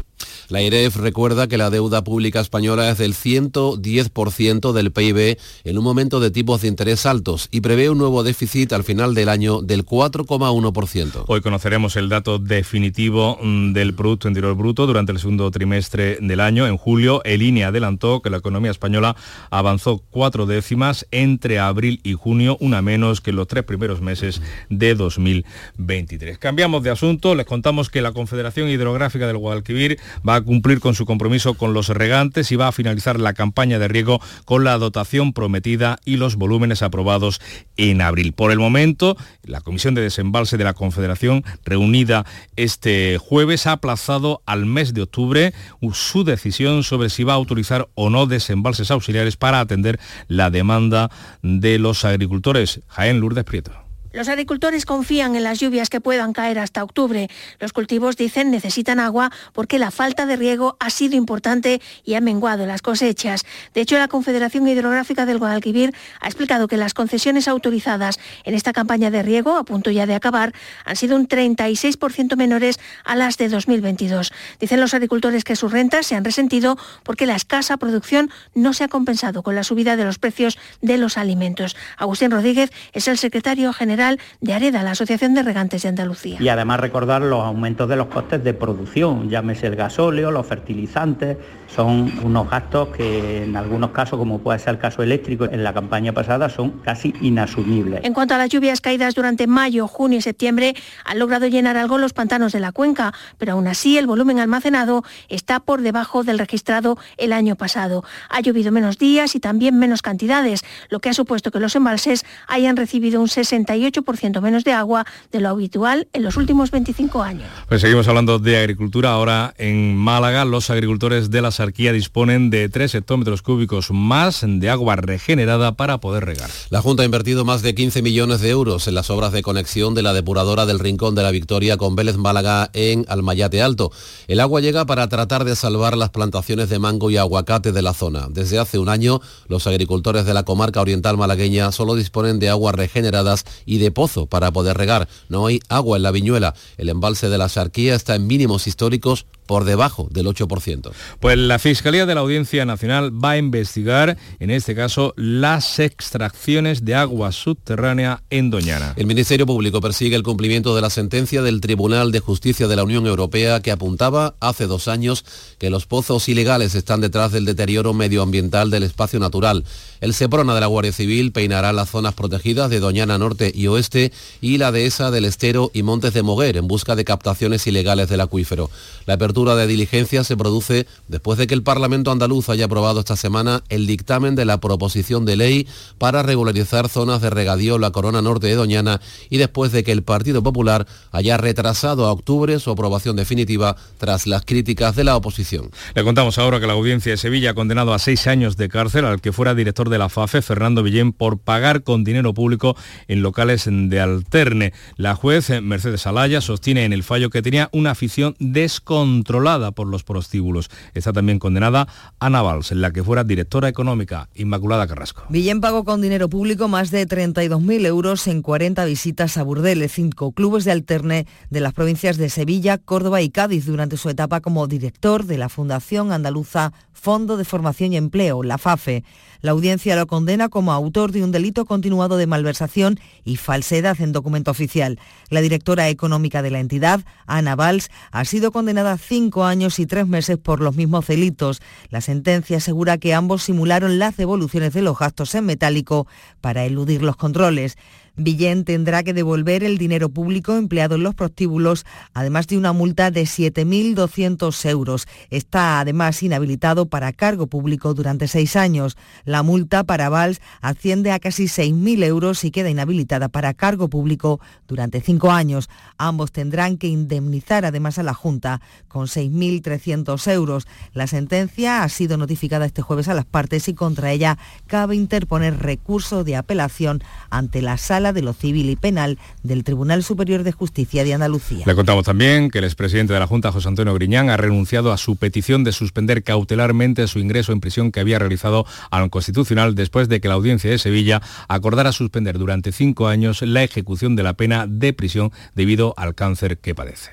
[0.49, 5.83] La IREF recuerda que la deuda pública española es del 110% del PIB en un
[5.83, 9.61] momento de tipos de interés altos y prevé un nuevo déficit al final del año
[9.61, 11.25] del 4,1%.
[11.27, 16.39] Hoy conoceremos el dato definitivo mm, del Producto Interior Bruto durante el segundo trimestre del
[16.39, 16.65] año.
[16.65, 19.17] En julio, el INE adelantó que la economía española
[19.49, 24.95] avanzó cuatro décimas entre abril y junio, una menos que los tres primeros meses de
[24.95, 26.37] 2023.
[26.37, 31.05] Cambiamos de asunto, les contamos que la Confederación Hidrográfica del Guadalquivir va cumplir con su
[31.05, 35.33] compromiso con los regantes y va a finalizar la campaña de riego con la dotación
[35.33, 37.41] prometida y los volúmenes aprobados
[37.75, 38.33] en abril.
[38.33, 44.41] Por el momento, la Comisión de Desembalse de la Confederación, reunida este jueves, ha aplazado
[44.45, 45.53] al mes de octubre
[45.93, 51.09] su decisión sobre si va a autorizar o no desembalses auxiliares para atender la demanda
[51.41, 52.81] de los agricultores.
[52.87, 53.86] Jaén Lourdes Prieto.
[54.17, 57.29] Los agricultores confían en las lluvias que puedan caer hasta octubre.
[57.59, 62.19] Los cultivos, dicen, necesitan agua porque la falta de riego ha sido importante y ha
[62.19, 63.45] menguado las cosechas.
[63.75, 68.73] De hecho, la Confederación Hidrográfica del Guadalquivir ha explicado que las concesiones autorizadas en esta
[68.73, 70.51] campaña de riego, a punto ya de acabar,
[70.83, 74.33] han sido un 36% menores a las de 2022.
[74.59, 78.83] Dicen los agricultores que sus rentas se han resentido porque la escasa producción no se
[78.83, 81.75] ha compensado con la subida de los precios de los alimentos.
[81.97, 84.06] Agustín Rodríguez es el secretario general
[84.41, 86.37] de AREDA, la Asociación de Regantes de Andalucía.
[86.39, 91.37] Y además recordar los aumentos de los costes de producción, llámese el gasóleo, los fertilizantes
[91.73, 95.73] son unos gastos que en algunos casos, como puede ser el caso eléctrico en la
[95.73, 98.01] campaña pasada, son casi inasumibles.
[98.03, 100.75] En cuanto a las lluvias caídas durante mayo, junio y septiembre,
[101.05, 105.03] han logrado llenar algo los pantanos de la cuenca, pero aún así el volumen almacenado
[105.29, 108.03] está por debajo del registrado el año pasado.
[108.29, 112.25] Ha llovido menos días y también menos cantidades, lo que ha supuesto que los embalses
[112.47, 117.49] hayan recibido un 68% menos de agua de lo habitual en los últimos 25 años.
[117.67, 119.11] Pues seguimos hablando de agricultura.
[119.11, 124.69] Ahora en Málaga los agricultores de la Sarquía disponen de 3 hectómetros cúbicos más de
[124.69, 126.51] agua regenerada para poder regar.
[126.69, 129.95] La Junta ha invertido más de 15 millones de euros en las obras de conexión
[129.95, 133.91] de la depuradora del Rincón de la Victoria con Vélez Málaga en Almayate Alto.
[134.27, 137.95] El agua llega para tratar de salvar las plantaciones de mango y aguacate de la
[137.95, 138.27] zona.
[138.29, 142.75] Desde hace un año, los agricultores de la comarca oriental malagueña solo disponen de aguas
[142.75, 145.07] regeneradas y de pozo para poder regar.
[145.27, 146.53] No hay agua en la viñuela.
[146.77, 150.91] El embalse de la Sarquía está en mínimos históricos por debajo del 8%.
[151.19, 156.85] Pues la Fiscalía de la Audiencia Nacional va a investigar, en este caso, las extracciones
[156.85, 158.93] de agua subterránea en Doñana.
[158.97, 162.83] El Ministerio Público persigue el cumplimiento de la sentencia del Tribunal de Justicia de la
[162.83, 165.25] Unión Europea que apuntaba hace dos años
[165.57, 169.63] que los pozos ilegales están detrás del deterioro medioambiental del espacio natural.
[169.99, 174.11] El Seprona de la Guardia Civil peinará las zonas protegidas de Doñana Norte y Oeste
[174.41, 178.21] y la dehesa del Estero y Montes de Moguer en busca de captaciones ilegales del
[178.21, 178.69] acuífero.
[179.07, 183.15] La apertura de diligencia se produce después de que el Parlamento andaluz haya aprobado esta
[183.15, 188.21] semana el dictamen de la proposición de ley para regularizar zonas de regadío la Corona
[188.21, 192.69] Norte de Doñana y después de que el Partido Popular haya retrasado a octubre su
[192.69, 195.71] aprobación definitiva tras las críticas de la oposición.
[195.95, 199.05] Le contamos ahora que la audiencia de Sevilla ha condenado a seis años de cárcel
[199.05, 202.75] al que fuera director de la FAFE, Fernando Villén, por pagar con dinero público
[203.07, 204.73] en locales de alterne.
[204.95, 210.03] La juez Mercedes Alaya sostiene en el fallo que tenía una afición descontrolada por los
[210.03, 210.69] prostíbulos.
[210.93, 211.87] Está también condenada
[212.19, 215.23] Ana Valls, en la que fuera directora económica, Inmaculada Carrasco.
[215.29, 220.31] Villén pagó con dinero público más de 32.000 euros en 40 visitas a burdeles, cinco
[220.31, 224.67] clubes de alterne de las provincias de Sevilla, Córdoba y Cádiz durante su etapa como
[224.67, 229.03] director de la Fundación Andaluza Fondo de Formación y Empleo, la FAFE.
[229.41, 234.11] La audiencia lo condena como autor de un delito continuado de malversación y falsedad en
[234.11, 234.99] documento oficial.
[235.29, 239.85] La directora económica de la entidad, Ana Valls, ha sido condenada a cinco años y
[239.85, 241.61] tres meses por los mismos delitos.
[241.89, 246.07] La sentencia asegura que ambos simularon las devoluciones de los gastos en metálico
[246.41, 247.77] para eludir los controles.
[248.17, 253.11] Villén tendrá que devolver el dinero público empleado en los prostíbulos, además de una multa
[253.11, 255.07] de 7.200 euros.
[255.29, 258.97] Está además inhabilitado para cargo público durante seis años.
[259.23, 264.39] La multa para Valls asciende a casi 6.000 euros y queda inhabilitada para cargo público
[264.67, 265.69] durante cinco años.
[265.99, 270.67] Ambos tendrán que indemnizar además a la Junta con 6.300 euros.
[270.93, 275.59] La sentencia ha sido notificada este jueves a las partes y contra ella cabe interponer
[275.59, 280.51] recurso de apelación ante la Sala de lo Civil y Penal del Tribunal Superior de
[280.51, 281.63] Justicia de Andalucía.
[281.65, 284.97] Le contamos también que el expresidente de la Junta, José Antonio Griñán, ha renunciado a
[284.97, 290.09] su petición de suspender cautelarmente su ingreso en prisión que había realizado al Constitucional después
[290.09, 294.33] de que la Audiencia de Sevilla acordara suspender durante cinco años la ejecución de la
[294.33, 297.11] pena de prisión debido al cáncer que padece.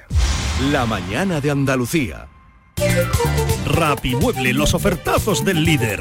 [0.70, 2.28] La mañana de Andalucía.
[3.66, 6.00] Rapimueble, los ofertazos del líder.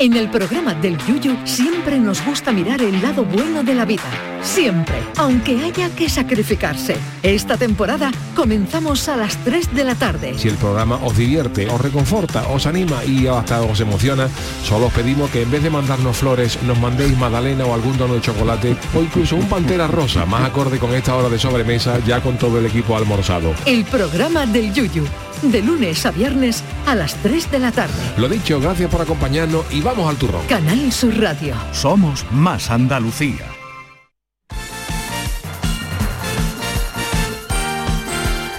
[0.00, 4.02] En el programa del Yuyu siempre nos gusta mirar el lado bueno de la vida.
[4.42, 6.96] Siempre, aunque haya que sacrificarse.
[7.22, 10.34] Esta temporada comenzamos a las 3 de la tarde.
[10.36, 14.28] Si el programa os divierte, os reconforta, os anima y hasta os emociona,
[14.64, 18.14] solo os pedimos que en vez de mandarnos flores, nos mandéis magdalena o algún dono
[18.14, 22.20] de chocolate o incluso un pantera rosa, más acorde con esta hora de sobremesa, ya
[22.20, 23.54] con todo el equipo almorzado.
[23.64, 25.04] El programa del Yuyu,
[25.42, 27.94] de lunes a viernes a las 3 de la tarde.
[28.16, 30.46] Lo dicho, gracias por acompañarnos y vamos al turrón.
[30.46, 31.54] Canal Sur Radio.
[31.72, 33.54] Somos más Andalucía.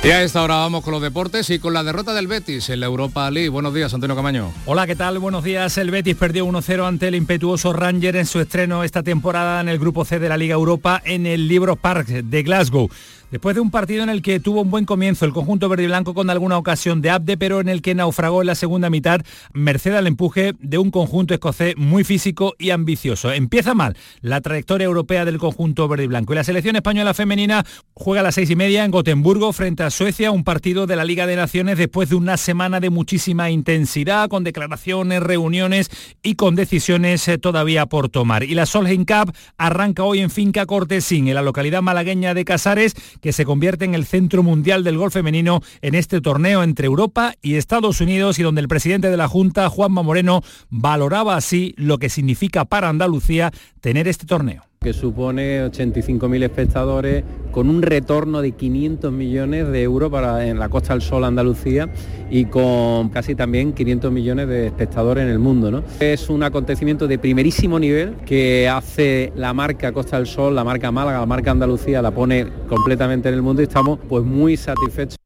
[0.05, 2.79] Y a esta hora vamos con los deportes y con la derrota del Betis en
[2.79, 3.49] la Europa League.
[3.49, 4.53] Buenos días, Antonio Camaño.
[4.67, 5.17] Hola, ¿qué tal?
[5.17, 5.79] Buenos días.
[5.79, 9.79] El Betis perdió 1-0 ante el impetuoso Ranger en su estreno esta temporada en el
[9.79, 12.87] Grupo C de la Liga Europa en el Libro Park de Glasgow.
[13.31, 15.87] Después de un partido en el que tuvo un buen comienzo el conjunto verde y
[15.87, 19.21] blanco con alguna ocasión de abde, pero en el que naufragó en la segunda mitad,
[19.53, 23.31] merced al empuje de un conjunto escocés muy físico y ambicioso.
[23.31, 26.33] Empieza mal la trayectoria europea del conjunto verde y blanco.
[26.33, 29.89] Y la selección española femenina juega a las seis y media en Gotemburgo frente a
[29.89, 34.29] Suecia, un partido de la Liga de Naciones después de una semana de muchísima intensidad,
[34.29, 35.89] con declaraciones, reuniones
[36.23, 38.43] y con decisiones eh, todavía por tomar.
[38.43, 42.95] Y la Solheim Cup arranca hoy en Finca Cortesín, en la localidad malagueña de Casares,
[43.21, 47.33] que se convierte en el centro mundial del golf femenino en este torneo entre Europa
[47.41, 51.97] y Estados Unidos y donde el presidente de la Junta, Juanma Moreno, valoraba así lo
[51.97, 53.51] que significa para Andalucía
[53.81, 60.11] tener este torneo que supone 85.000 espectadores con un retorno de 500 millones de euros
[60.11, 61.89] para en la Costa del Sol Andalucía
[62.29, 65.71] y con casi también 500 millones de espectadores en el mundo.
[65.71, 65.83] ¿no?
[65.99, 70.91] Es un acontecimiento de primerísimo nivel que hace la marca Costa del Sol, la marca
[70.91, 75.17] Málaga, la marca Andalucía, la pone completamente en el mundo y estamos pues muy satisfechos.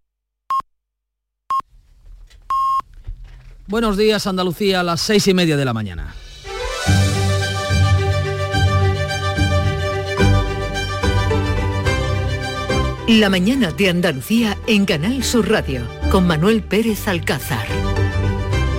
[3.67, 6.15] Buenos días Andalucía a las seis y media de la mañana.
[13.17, 17.65] La mañana de Andalucía en Canal Sur Radio con Manuel Pérez Alcázar.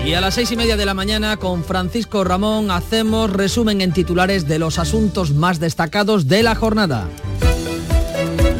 [0.06, 3.92] Y a las seis y media de la mañana con Francisco Ramón hacemos resumen en
[3.92, 7.08] titulares de los asuntos más destacados de la jornada.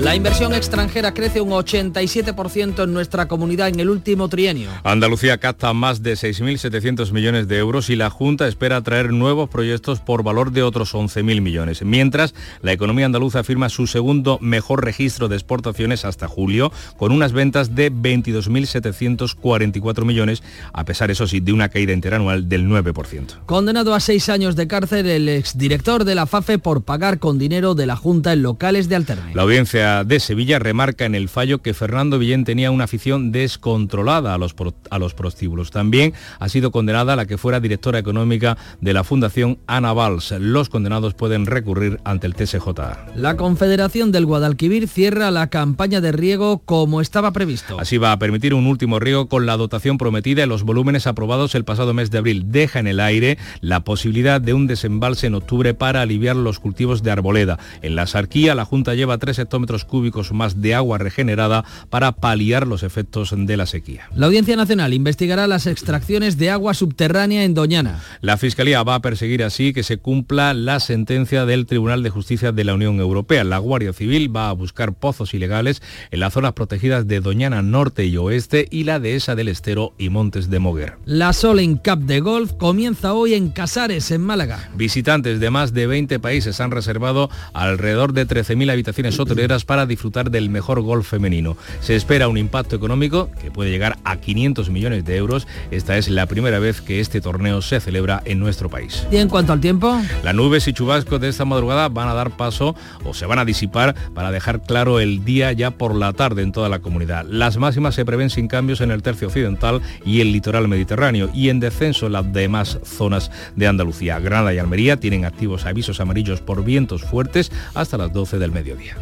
[0.01, 4.71] La inversión extranjera crece un 87% en nuestra comunidad en el último trienio.
[4.83, 10.01] Andalucía capta más de 6.700 millones de euros y la Junta espera traer nuevos proyectos
[10.01, 11.83] por valor de otros 11.000 millones.
[11.83, 17.33] Mientras, la economía andaluza firma su segundo mejor registro de exportaciones hasta julio, con unas
[17.33, 23.41] ventas de 22.744 millones, a pesar, eso sí, de una caída interanual del 9%.
[23.45, 27.75] Condenado a seis años de cárcel el exdirector de la FAFE por pagar con dinero
[27.75, 29.35] de la Junta en locales de Alterne.
[29.35, 34.35] La audiencia de Sevilla remarca en el fallo que Fernando Villén tenía una afición descontrolada
[34.35, 34.55] a los,
[34.91, 35.71] a los prostíbulos.
[35.71, 40.33] También ha sido condenada la que fuera directora económica de la Fundación Ana Valls.
[40.39, 42.69] Los condenados pueden recurrir ante el TSJ.
[43.15, 47.79] La Confederación del Guadalquivir cierra la campaña de riego como estaba previsto.
[47.81, 51.55] Así va a permitir un último riego con la dotación prometida y los volúmenes aprobados
[51.55, 52.45] el pasado mes de abril.
[52.49, 57.03] Deja en el aire la posibilidad de un desembalse en octubre para aliviar los cultivos
[57.03, 57.59] de arboleda.
[57.83, 62.67] En la Sarquía la Junta lleva tres hectómetros cúbicos más de agua regenerada para paliar
[62.67, 64.09] los efectos de la sequía.
[64.15, 68.03] La Audiencia Nacional investigará las extracciones de agua subterránea en Doñana.
[68.21, 72.53] La Fiscalía va a perseguir así que se cumpla la sentencia del Tribunal de Justicia
[72.53, 73.45] de la Unión Europea.
[73.45, 78.07] La Guardia Civil va a buscar pozos ilegales en las zonas protegidas de Doñana Norte
[78.07, 80.97] y Oeste y la dehesa del Estero y Montes de Moguer.
[81.05, 84.71] La Solen Cup de Golf comienza hoy en Casares, en Málaga.
[84.75, 90.33] Visitantes de más de 20 países han reservado alrededor de 13.000 habitaciones hoteleras para disfrutar
[90.33, 91.57] del mejor golf femenino.
[91.81, 95.47] Se espera un impacto económico que puede llegar a 500 millones de euros.
[95.71, 99.07] Esta es la primera vez que este torneo se celebra en nuestro país.
[99.13, 99.97] ¿Y en cuanto al tiempo?
[100.25, 103.45] Las nubes y chubascos de esta madrugada van a dar paso o se van a
[103.45, 107.25] disipar para dejar claro el día ya por la tarde en toda la comunidad.
[107.29, 111.49] Las máximas se prevén sin cambios en el tercio occidental y el litoral mediterráneo y
[111.49, 114.19] en descenso en las demás zonas de Andalucía.
[114.19, 118.97] Granada y Almería tienen activos avisos amarillos por vientos fuertes hasta las 12 del mediodía.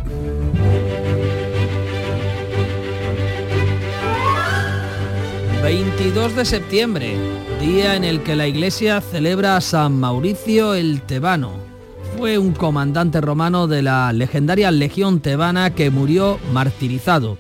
[5.68, 7.16] 22 de septiembre,
[7.60, 11.52] día en el que la iglesia celebra a San Mauricio el Tebano.
[12.16, 17.36] Fue un comandante romano de la legendaria Legión Tebana que murió martirizado.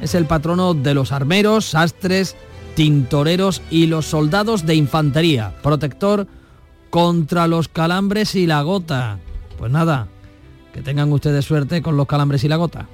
[0.00, 2.36] Es el patrono de los armeros, sastres,
[2.74, 6.26] tintoreros y los soldados de infantería, protector
[6.90, 9.18] contra los calambres y la gota.
[9.56, 10.08] Pues nada,
[10.72, 12.86] que tengan ustedes suerte con los calambres y la gota.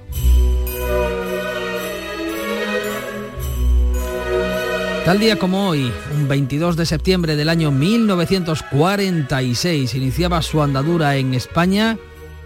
[5.04, 11.34] Tal día como hoy, un 22 de septiembre del año 1946, iniciaba su andadura en
[11.34, 11.96] España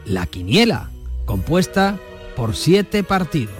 [0.04, 0.90] la quiniela,
[1.24, 1.96] compuesta
[2.36, 3.59] por siete partidos.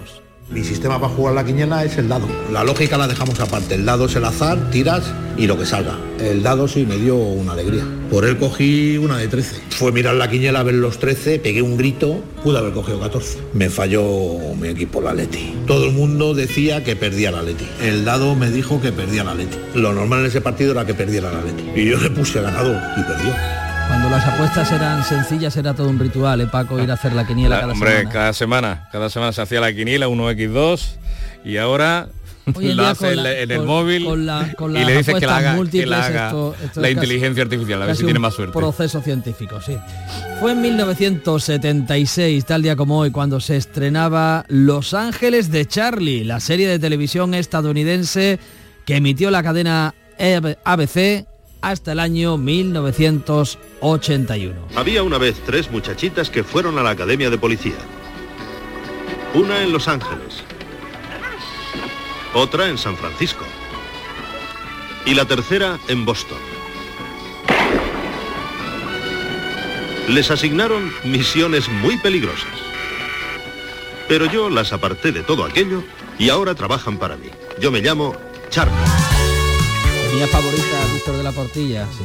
[0.51, 2.27] Mi sistema para jugar la quiniela es el dado.
[2.51, 3.75] La lógica la dejamos aparte.
[3.75, 5.03] El dado es el azar, tiras
[5.37, 5.97] y lo que salga.
[6.19, 7.85] El dado sí me dio una alegría.
[8.09, 9.61] Por él cogí una de 13.
[9.69, 13.39] Fue mirar la quiniela, ver los 13, pegué un grito, pude haber cogido 14.
[13.53, 14.03] Me falló
[14.59, 15.55] mi equipo, la Leti.
[15.65, 17.65] Todo el mundo decía que perdía la Leti.
[17.81, 19.57] El dado me dijo que perdía la Leti.
[19.73, 21.79] Lo normal en ese partido era que perdiera la Leti.
[21.79, 23.60] Y yo le puse ganador y perdió.
[24.11, 26.77] Las apuestas eran sencillas era todo un ritual, ¿eh, Paco?
[26.83, 28.09] Ir a hacer la quiniela cada hombre, semana.
[28.09, 28.89] cada semana.
[28.91, 30.81] Cada semana se hacía la quiniela, 1x2
[31.45, 32.09] y ahora
[32.59, 36.33] lo hace en, el móvil y le dices que la haga, que la, haga
[36.75, 38.51] la inteligencia artificial, a ver si tiene más suerte.
[38.51, 39.77] Proceso científico, sí.
[40.41, 46.41] Fue en 1976, tal día como hoy, cuando se estrenaba Los Ángeles de Charlie, la
[46.41, 48.39] serie de televisión estadounidense
[48.85, 49.95] que emitió la cadena
[50.65, 51.30] ABC
[51.61, 54.67] hasta el año 1981.
[54.75, 57.77] Había una vez tres muchachitas que fueron a la Academia de Policía.
[59.33, 60.43] Una en Los Ángeles,
[62.33, 63.45] otra en San Francisco
[65.05, 66.37] y la tercera en Boston.
[70.09, 72.51] Les asignaron misiones muy peligrosas.
[74.09, 75.81] Pero yo las aparté de todo aquello
[76.19, 77.29] y ahora trabajan para mí.
[77.61, 78.17] Yo me llamo
[78.49, 79.10] Charlie.
[80.11, 82.03] Tenía favorita Víctor de la Portilla, sí.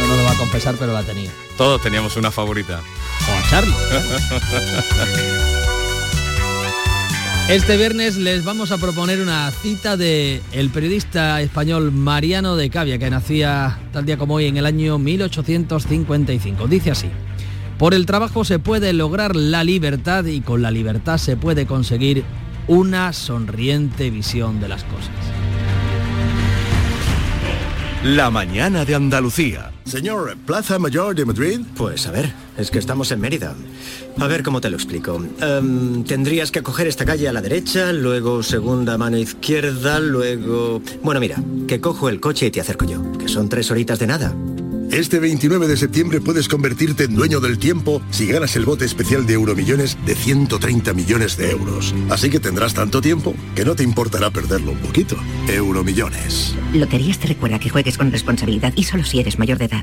[0.00, 1.30] No, no lo va a confesar, pero la tenía.
[1.56, 2.80] Todos teníamos una favorita.
[2.80, 3.74] A Charlie.
[7.48, 12.98] Este viernes les vamos a proponer una cita de el periodista español Mariano de Cavia,
[12.98, 16.68] que nacía tal día como hoy en el año 1855.
[16.68, 17.08] Dice así,
[17.76, 22.24] por el trabajo se puede lograr la libertad y con la libertad se puede conseguir
[22.68, 25.39] una sonriente visión de las cosas.
[28.04, 29.72] La mañana de Andalucía.
[29.84, 31.60] Señor, Plaza Mayor de Madrid.
[31.76, 33.54] Pues a ver, es que estamos en Mérida.
[34.18, 35.22] A ver cómo te lo explico.
[35.38, 40.80] Em, tendrías que coger esta calle a la derecha, luego segunda mano izquierda, luego...
[41.02, 41.36] Bueno, mira,
[41.68, 44.34] que cojo el coche y te acerco yo, que son tres horitas de nada.
[44.92, 49.24] Este 29 de septiembre puedes convertirte en dueño del tiempo si ganas el bote especial
[49.24, 51.94] de Euromillones de 130 millones de euros.
[52.08, 55.16] Así que tendrás tanto tiempo que no te importará perderlo un poquito.
[55.48, 56.56] Euromillones.
[56.72, 59.82] Loterías te recuerda que juegues con responsabilidad y solo si eres mayor de edad.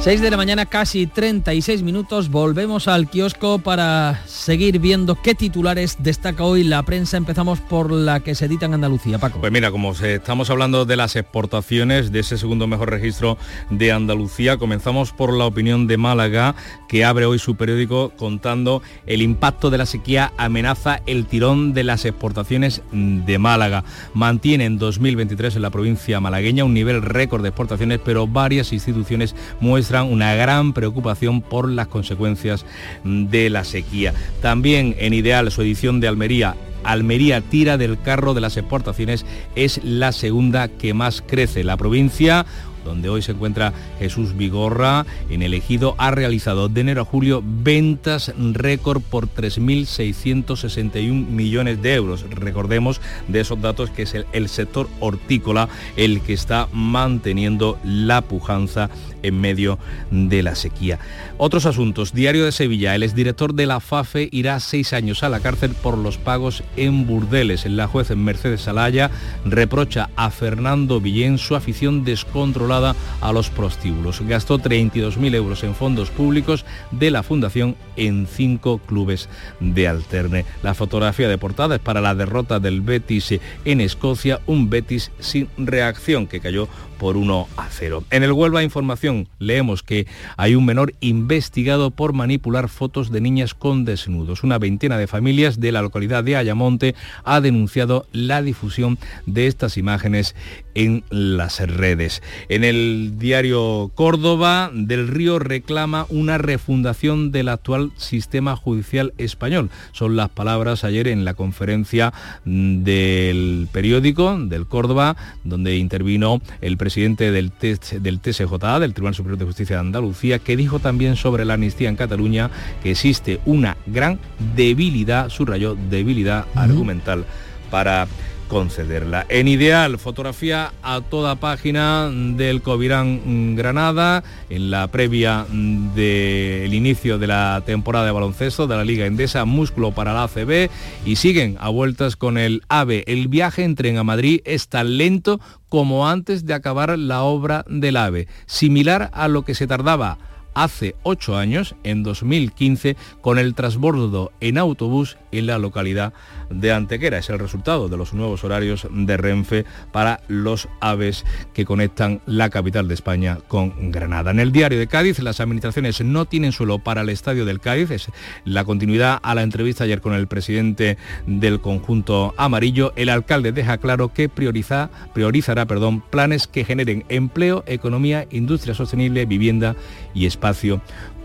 [0.00, 2.30] 6 de la mañana, casi 36 minutos.
[2.30, 7.18] Volvemos al kiosco para seguir viendo qué titulares destaca hoy la prensa.
[7.18, 9.40] Empezamos por la que se edita en Andalucía, Paco.
[9.40, 13.36] Pues mira, como estamos hablando de las exportaciones, de ese segundo mejor registro
[13.68, 16.54] de Andalucía, comenzamos por la opinión de Málaga,
[16.88, 21.84] que abre hoy su periódico contando el impacto de la sequía amenaza el tirón de
[21.84, 23.84] las exportaciones de Málaga.
[24.14, 29.36] Mantiene en 2023 en la provincia malagueña un nivel récord de exportaciones, pero varias instituciones
[29.60, 32.64] muestran una gran preocupación por las consecuencias
[33.04, 34.14] de la sequía.
[34.40, 39.82] También en Ideal, su edición de Almería, Almería tira del carro de las exportaciones, es
[39.84, 41.64] la segunda que más crece.
[41.64, 42.46] La provincia
[42.84, 47.42] donde hoy se encuentra Jesús Vigorra, en el ejido, ha realizado de enero a julio
[47.44, 52.24] ventas récord por 3.661 millones de euros.
[52.30, 58.90] Recordemos de esos datos que es el, sector hortícola el que está manteniendo la pujanza
[59.22, 59.78] en medio
[60.10, 60.98] de la sequía.
[61.38, 62.12] Otros asuntos.
[62.12, 62.94] Diario de Sevilla.
[62.94, 67.06] El exdirector de la FAFE irá seis años a la cárcel por los pagos en
[67.06, 67.66] burdeles.
[67.66, 69.10] La juez Mercedes Salaya
[69.44, 74.20] reprocha a Fernando Villén su afición descontrolada a los prostíbulos.
[74.22, 79.28] Gastó 32.000 euros en fondos públicos de la Fundación en cinco clubes
[79.60, 80.44] de alterne.
[80.62, 85.48] La fotografía de portada es para la derrota del Betis en Escocia, un Betis sin
[85.56, 86.68] reacción que cayó
[87.00, 88.04] por 1 a 0.
[88.10, 93.54] En el Huelva Información leemos que hay un menor investigado por manipular fotos de niñas
[93.54, 94.44] con desnudos.
[94.44, 96.94] Una veintena de familias de la localidad de Ayamonte
[97.24, 100.36] ha denunciado la difusión de estas imágenes
[100.74, 102.22] en las redes.
[102.50, 109.70] En el diario Córdoba, Del Río reclama una refundación del actual sistema judicial español.
[109.92, 112.12] Son las palabras ayer en la conferencia
[112.44, 117.52] del periódico del Córdoba, donde intervino el presidente presidente del,
[118.00, 121.88] del TSJA, del Tribunal Superior de Justicia de Andalucía, que dijo también sobre la amnistía
[121.88, 122.50] en Cataluña
[122.82, 124.18] que existe una gran
[124.56, 127.24] debilidad, subrayó, debilidad argumental
[127.70, 128.08] para
[128.50, 129.24] concederla.
[129.28, 137.28] En ideal, fotografía a toda página del Covirán Granada, en la previa del inicio de
[137.28, 140.68] la temporada de baloncesto de la Liga Endesa, músculo para la ACB
[141.06, 143.04] y siguen a vueltas con el AVE.
[143.06, 147.64] El viaje en tren a Madrid es tan lento como antes de acabar la obra
[147.68, 150.18] del AVE, similar a lo que se tardaba
[150.54, 156.12] hace ocho años, en 2015, con el transbordo en autobús en la localidad
[156.50, 157.18] de Antequera.
[157.18, 161.24] Es el resultado de los nuevos horarios de Renfe para los aves
[161.54, 164.30] que conectan la capital de España con Granada.
[164.30, 167.90] En el diario de Cádiz, las administraciones no tienen suelo para el estadio del Cádiz.
[167.90, 168.10] Es
[168.44, 172.92] la continuidad a la entrevista ayer con el presidente del conjunto amarillo.
[172.96, 175.66] El alcalde deja claro que prioriza, priorizará
[176.10, 179.76] planes que generen empleo, economía, industria sostenible, vivienda
[180.14, 180.80] y espacio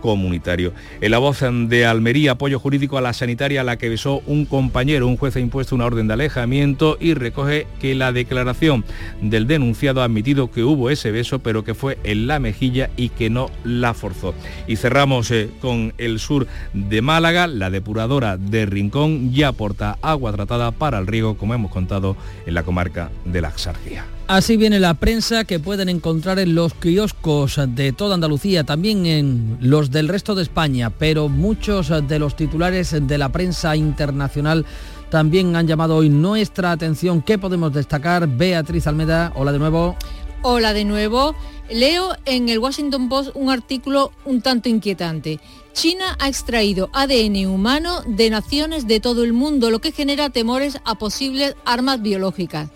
[0.05, 0.73] comunitario.
[1.01, 4.45] En la voz de Almería, apoyo jurídico a la sanitaria a la que besó un
[4.45, 5.07] compañero.
[5.07, 8.85] Un juez ha impuesto una orden de alejamiento y recoge que la declaración
[9.21, 13.09] del denunciado ha admitido que hubo ese beso, pero que fue en la mejilla y
[13.09, 14.33] que no la forzó.
[14.67, 17.47] Y cerramos eh, con el sur de Málaga.
[17.47, 22.53] La depuradora de Rincón ya aporta agua tratada para el riego, como hemos contado en
[22.53, 24.05] la comarca de la Axarquía.
[24.27, 29.57] Así viene la prensa que pueden encontrar en los kioscos de toda Andalucía, también en
[29.61, 34.65] los del resto de España, pero muchos de los titulares de la prensa internacional
[35.11, 37.21] también han llamado hoy nuestra atención.
[37.21, 38.27] ¿Qué podemos destacar?
[38.27, 39.95] Beatriz Almeda, hola de nuevo.
[40.41, 41.35] Hola de nuevo.
[41.69, 45.39] Leo en el Washington Post un artículo un tanto inquietante.
[45.73, 50.79] China ha extraído ADN humano de naciones de todo el mundo, lo que genera temores
[50.83, 52.69] a posibles armas biológicas.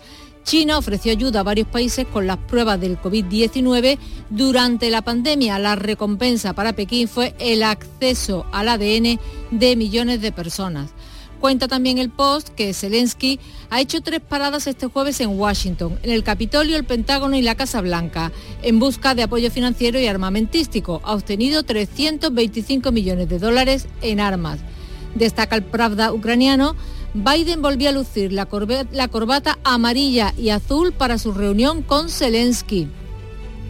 [0.44, 3.98] China ofreció ayuda a varios países con las pruebas del COVID-19
[4.30, 5.58] durante la pandemia.
[5.58, 9.18] La recompensa para Pekín fue el acceso al ADN
[9.50, 10.90] de millones de personas.
[11.40, 16.10] Cuenta también el Post que Zelensky ha hecho tres paradas este jueves en Washington, en
[16.10, 18.30] el Capitolio, el Pentágono y la Casa Blanca,
[18.62, 21.00] en busca de apoyo financiero y armamentístico.
[21.02, 24.60] Ha obtenido 325 millones de dólares en armas.
[25.14, 26.76] Destaca el Pravda ucraniano
[27.12, 32.88] Biden volvió a lucir la, corbata amarilla y azul para su reunión con Zelensky,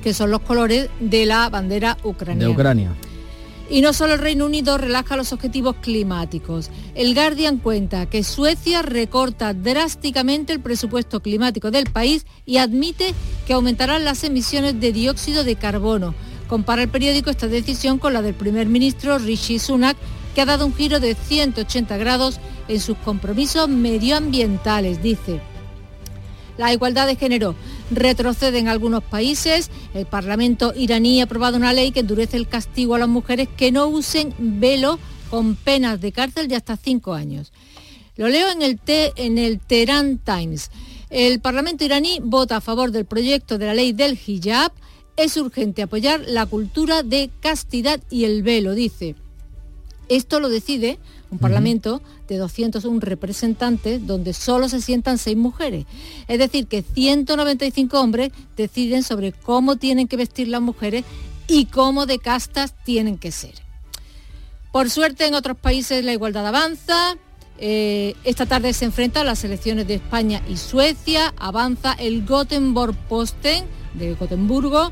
[0.03, 2.45] que son los colores de la bandera ucraniana.
[2.45, 2.95] De Ucrania.
[3.70, 6.70] Y no solo el Reino Unido relaja los objetivos climáticos.
[6.95, 13.14] El Guardian cuenta que Suecia recorta drásticamente el presupuesto climático del país y admite
[13.47, 16.14] que aumentarán las emisiones de dióxido de carbono.
[16.49, 19.97] Compara el periódico esta decisión con la del primer ministro Rishi Sunak,
[20.35, 25.41] que ha dado un giro de 180 grados en sus compromisos medioambientales, dice.
[26.57, 27.55] La igualdad de género
[27.91, 29.70] retrocede en algunos países.
[29.95, 33.72] El Parlamento iraní ha aprobado una ley que endurece el castigo a las mujeres que
[33.72, 34.99] no usen velo
[35.31, 37.53] con penas de cárcel de hasta cinco años.
[38.16, 40.70] Lo leo en el, en el Times.
[41.09, 44.72] El Parlamento iraní vota a favor del proyecto de la ley del hijab.
[45.16, 49.14] Es urgente apoyar la cultura de castidad y el velo, dice.
[50.11, 50.98] Esto lo decide
[51.30, 55.86] un parlamento de 201 representantes donde solo se sientan seis mujeres.
[56.26, 61.04] Es decir, que 195 hombres deciden sobre cómo tienen que vestir las mujeres
[61.46, 63.54] y cómo de castas tienen que ser.
[64.72, 67.16] Por suerte en otros países la igualdad avanza.
[67.58, 71.32] Eh, esta tarde se enfrentan las elecciones de España y Suecia.
[71.38, 74.90] Avanza el Gothenburg Posten de Gotemburgo.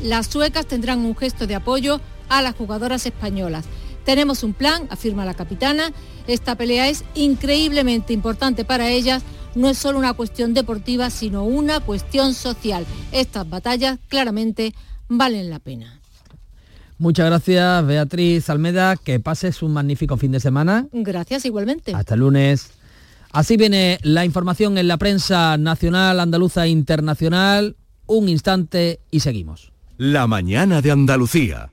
[0.00, 3.64] Las suecas tendrán un gesto de apoyo a las jugadoras españolas.
[4.04, 5.92] Tenemos un plan, afirma la capitana.
[6.26, 9.22] Esta pelea es increíblemente importante para ellas.
[9.54, 12.86] No es solo una cuestión deportiva, sino una cuestión social.
[13.12, 14.74] Estas batallas claramente
[15.08, 16.00] valen la pena.
[16.98, 18.96] Muchas gracias, Beatriz Almeda.
[18.96, 20.86] Que pases un magnífico fin de semana.
[20.92, 21.92] Gracias, igualmente.
[21.94, 22.70] Hasta el lunes.
[23.32, 27.76] Así viene la información en la prensa nacional, andaluza e internacional.
[28.06, 29.72] Un instante y seguimos.
[29.96, 31.72] La mañana de Andalucía.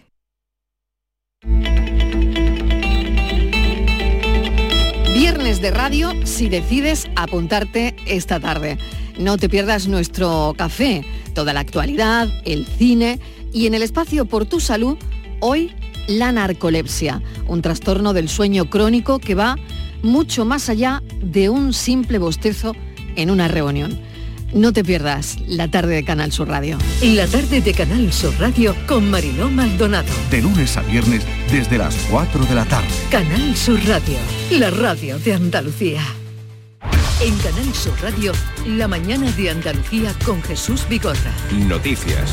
[5.59, 8.77] De radio si decides apuntarte esta tarde.
[9.19, 11.03] No te pierdas nuestro café,
[11.35, 13.19] toda la actualidad, el cine
[13.51, 14.97] y en el espacio por tu salud,
[15.41, 15.75] hoy
[16.07, 19.57] la narcolepsia, un trastorno del sueño crónico que va
[20.01, 22.73] mucho más allá de un simple bostezo
[23.17, 23.99] en una reunión.
[24.53, 26.77] No te pierdas la tarde de Canal Sur Radio.
[27.01, 30.11] La tarde de Canal Sur Radio con Mariló Maldonado.
[30.29, 32.87] De lunes a viernes desde las 4 de la tarde.
[33.09, 34.17] Canal Sur Radio,
[34.51, 36.01] la radio de Andalucía.
[37.21, 38.33] En Canal Sur Radio,
[38.67, 41.31] la mañana de Andalucía con Jesús Bigorra.
[41.67, 42.31] Noticias.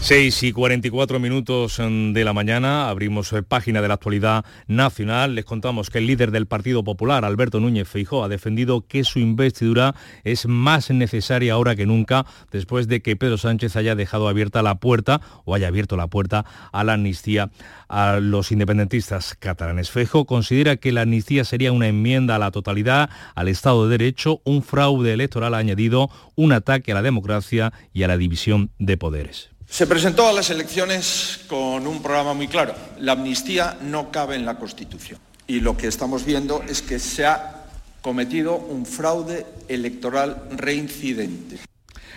[0.00, 5.34] 6 y 44 minutos mm, de la mañana, abrimos eh, página de la actualidad nacional.
[5.34, 9.18] Les contamos que el líder del Partido Popular, Alberto Núñez Feijó, ha defendido que su
[9.18, 9.94] investidura
[10.24, 14.76] es más necesaria ahora que nunca, después de que Pedro Sánchez haya dejado abierta la
[14.76, 17.50] puerta o haya abierto la puerta a la amnistía
[17.88, 19.90] a los independentistas catalanes.
[19.90, 24.40] Feijó considera que la amnistía sería una enmienda a la totalidad, al Estado de Derecho,
[24.44, 29.57] un fraude electoral añadido, un ataque a la democracia y a la división de poderes.
[29.68, 32.74] Se presentó a las elecciones con un programa muy claro.
[32.98, 35.20] La amnistía no cabe en la Constitución.
[35.46, 37.66] Y lo que estamos viendo es que se ha
[38.02, 41.58] cometido un fraude electoral reincidente.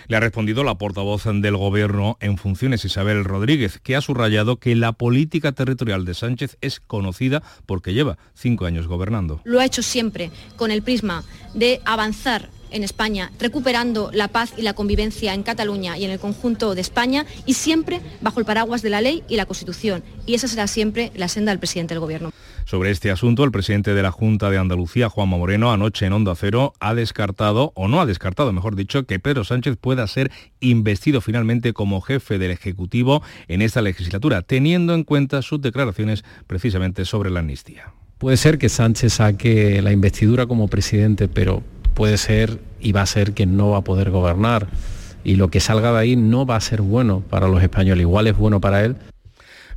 [0.08, 4.74] Le ha respondido la portavoz del Gobierno en funciones, Isabel Rodríguez, que ha subrayado que
[4.74, 9.40] la política territorial de Sánchez es conocida porque lleva cinco años gobernando.
[9.44, 11.22] Lo ha hecho siempre con el prisma
[11.54, 16.18] de avanzar en España, recuperando la paz y la convivencia en Cataluña y en el
[16.18, 20.02] conjunto de España y siempre bajo el paraguas de la ley y la Constitución.
[20.26, 22.32] Y esa será siempre la senda del presidente del Gobierno.
[22.64, 26.34] Sobre este asunto, el presidente de la Junta de Andalucía, Juanma Moreno, anoche en Onda
[26.34, 31.20] Cero ha descartado, o no ha descartado, mejor dicho, que Pedro Sánchez pueda ser investido
[31.20, 37.30] finalmente como jefe del Ejecutivo en esta legislatura, teniendo en cuenta sus declaraciones precisamente sobre
[37.30, 37.92] la amnistía.
[38.18, 43.06] Puede ser que Sánchez saque la investidura como presidente, pero puede ser y va a
[43.06, 44.68] ser que no va a poder gobernar.
[45.24, 48.02] Y lo que salga de ahí no va a ser bueno para los españoles.
[48.02, 48.96] Igual es bueno para él,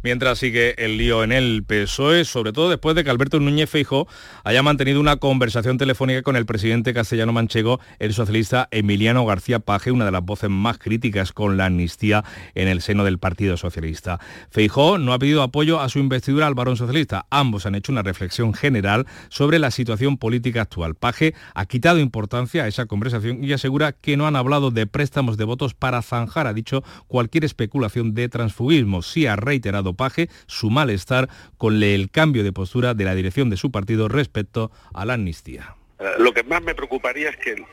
[0.05, 4.07] mientras sigue el lío en el PSOE, sobre todo después de que Alberto Núñez Feijóo
[4.43, 9.89] haya mantenido una conversación telefónica con el presidente castellano manchego, el socialista Emiliano García Paje,
[9.89, 14.19] una de las voces más críticas con la amnistía en el seno del Partido Socialista.
[14.51, 17.25] Feijóo no ha pedido apoyo a su investidura al varón socialista.
[17.31, 20.93] Ambos han hecho una reflexión general sobre la situación política actual.
[20.93, 25.35] Paje ha quitado importancia a esa conversación y asegura que no han hablado de préstamos
[25.35, 29.01] de votos para zanjar, ha dicho, cualquier especulación de transfugismo.
[29.01, 33.57] Sí ha reiterado Paje su malestar con el cambio de postura de la dirección de
[33.57, 35.75] su partido respecto a la amnistía.
[35.99, 37.65] Eh, lo que más me preocuparía es que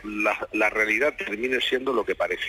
[0.52, 2.48] la, realidad termine siendo lo que parece.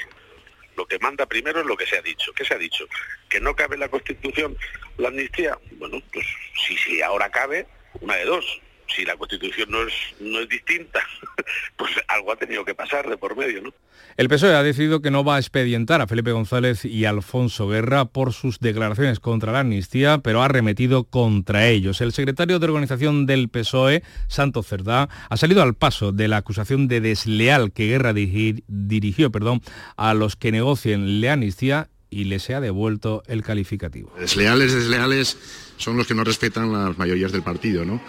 [0.75, 2.31] Lo que manda primero es lo que se ha dicho.
[2.33, 2.85] ¿Qué se ha dicho?
[3.29, 4.55] Que no cabe en la Constitución
[4.97, 5.57] la amnistía.
[5.77, 6.25] Bueno, pues
[6.65, 7.67] sí, sí, ahora cabe,
[8.01, 8.61] una de dos
[8.95, 10.99] si la Constitución no es, no es distinta,
[11.77, 13.73] pues algo ha tenido que pasar de por medio, ¿no?
[14.15, 18.05] El PSOE ha decidido que no va a expedientar a Felipe González y Alfonso Guerra
[18.05, 21.99] por sus declaraciones contra la amnistía, pero ha remetido contra ellos.
[21.99, 26.87] El secretario de organización del PSOE, Santo Cerdá, ha salido al paso de la acusación
[26.87, 29.61] de desleal que Guerra dirigió perdón,
[29.97, 34.13] a los que negocien la amnistía y les ha devuelto el calificativo.
[34.19, 35.37] Desleales, desleales
[35.77, 37.99] son los que no respetan las mayorías del partido, ¿no?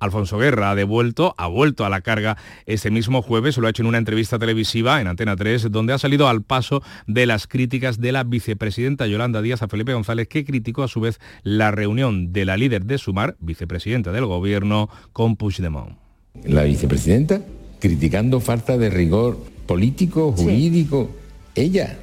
[0.00, 2.36] Alfonso Guerra ha devuelto, ha vuelto a la carga
[2.66, 5.98] este mismo jueves, lo ha hecho en una entrevista televisiva en Antena 3, donde ha
[5.98, 10.44] salido al paso de las críticas de la vicepresidenta Yolanda Díaz a Felipe González, que
[10.44, 15.36] criticó a su vez la reunión de la líder de Sumar, vicepresidenta del gobierno, con
[15.36, 15.96] Puigdemont.
[16.44, 17.40] La vicepresidenta
[17.80, 21.10] criticando falta de rigor político, jurídico,
[21.54, 21.98] ella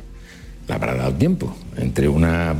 [0.67, 2.55] la habrá dado tiempo entre una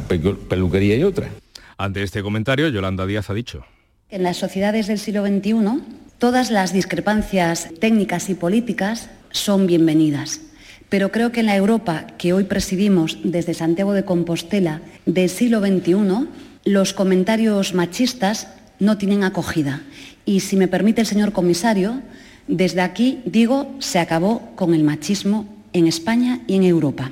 [0.49, 1.29] peluquería y otra.
[1.77, 3.65] Ante este comentario, Yolanda Díaz ha dicho.
[4.11, 5.81] En las sociedades del siglo XXI,
[6.19, 10.41] todas las discrepancias técnicas y políticas son bienvenidas.
[10.89, 15.59] Pero creo que en la Europa que hoy presidimos desde Santiago de Compostela del siglo
[15.59, 16.27] XXI,
[16.65, 18.47] los comentarios machistas
[18.79, 19.81] no tienen acogida.
[20.23, 22.01] Y si me permite el señor comisario,
[22.47, 27.09] desde aquí digo, se acabó con el machismo en España y en Europa.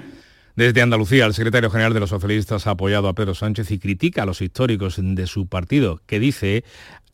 [0.55, 4.21] Desde Andalucía, el secretario general de los socialistas ha apoyado a Pedro Sánchez y critica
[4.21, 6.63] a los históricos de su partido, que dice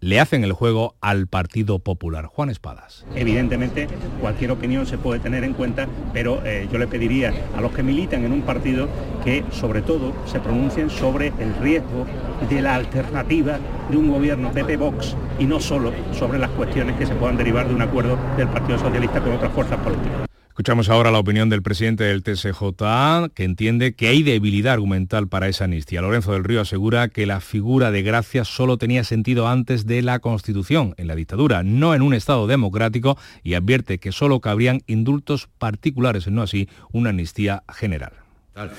[0.01, 2.25] le hacen el juego al Partido Popular.
[2.25, 3.05] Juan Espadas.
[3.15, 3.87] Evidentemente,
[4.21, 7.83] cualquier opinión se puede tener en cuenta, pero eh, yo le pediría a los que
[7.83, 8.87] militan en un partido
[9.23, 12.05] que, sobre todo, se pronuncien sobre el riesgo
[12.49, 13.59] de la alternativa
[13.89, 17.75] de un gobierno PP-Vox y no solo sobre las cuestiones que se puedan derivar de
[17.75, 20.28] un acuerdo del Partido Socialista con otras fuerzas políticas.
[20.60, 25.47] Escuchamos ahora la opinión del presidente del TSJA, que entiende que hay debilidad argumental para
[25.47, 26.01] esa amnistía.
[26.01, 30.20] Lorenzo del Río asegura que la figura de Gracia solo tenía sentido antes de la
[30.20, 35.47] Constitución, en la dictadura, no en un Estado democrático, y advierte que solo cabrían indultos
[35.60, 38.12] particulares, no así una amnistía general.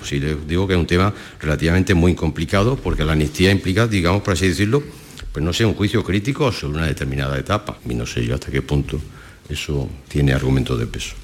[0.02, 4.20] Sí, les digo que es un tema relativamente muy complicado, porque la amnistía implica, digamos,
[4.20, 4.82] por así decirlo,
[5.32, 7.78] pues no sé, un juicio crítico sobre una determinada etapa.
[7.88, 9.00] Y no sé yo hasta qué punto
[9.48, 11.19] eso tiene argumento de peso.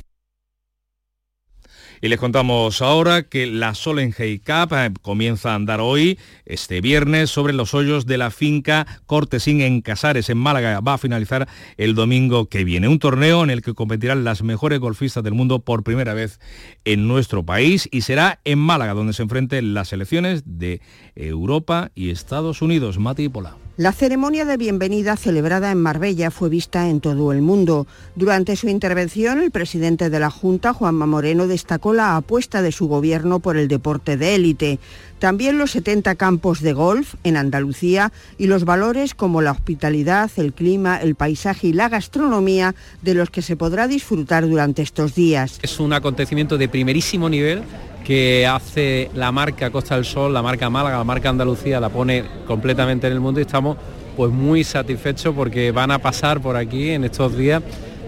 [2.00, 7.30] Y les contamos ahora que la Solengay Cup eh, comienza a andar hoy, este viernes,
[7.30, 10.80] sobre los hoyos de la finca Cortesín en Casares, en Málaga.
[10.80, 12.88] Va a finalizar el domingo que viene.
[12.88, 16.40] Un torneo en el que competirán las mejores golfistas del mundo por primera vez
[16.84, 20.80] en nuestro país y será en Málaga, donde se enfrenten las selecciones de
[21.14, 22.98] Europa y Estados Unidos.
[22.98, 23.65] Mati Pola.
[23.78, 27.86] La ceremonia de bienvenida celebrada en Marbella fue vista en todo el mundo.
[28.14, 32.88] Durante su intervención, el presidente de la Junta, Juanma Moreno, destacó la apuesta de su
[32.88, 34.78] gobierno por el deporte de élite.
[35.26, 40.52] También los 70 campos de golf en Andalucía y los valores como la hospitalidad, el
[40.52, 45.58] clima, el paisaje y la gastronomía de los que se podrá disfrutar durante estos días.
[45.62, 47.64] Es un acontecimiento de primerísimo nivel
[48.04, 52.22] que hace la marca Costa del Sol, la marca Málaga, la marca Andalucía, la pone
[52.46, 53.78] completamente en el mundo y estamos
[54.16, 57.64] pues muy satisfechos porque van a pasar por aquí en estos días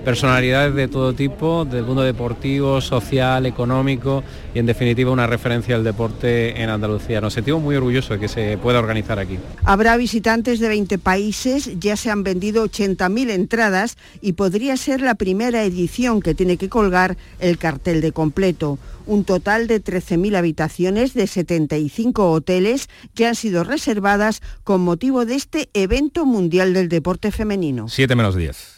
[0.09, 5.85] personalidades de todo tipo, del mundo deportivo, social, económico y en definitiva una referencia al
[5.85, 7.21] deporte en Andalucía.
[7.21, 9.39] Nos sentimos muy orgullosos de que se pueda organizar aquí.
[9.65, 15.15] Habrá visitantes de 20 países, ya se han vendido 80.000 entradas y podría ser la
[15.15, 18.79] primera edición que tiene que colgar el cartel de completo.
[19.05, 25.35] Un total de 13.000 habitaciones de 75 hoteles que han sido reservadas con motivo de
[25.35, 27.89] este evento mundial del deporte femenino.
[27.91, 28.78] 7 menos 10.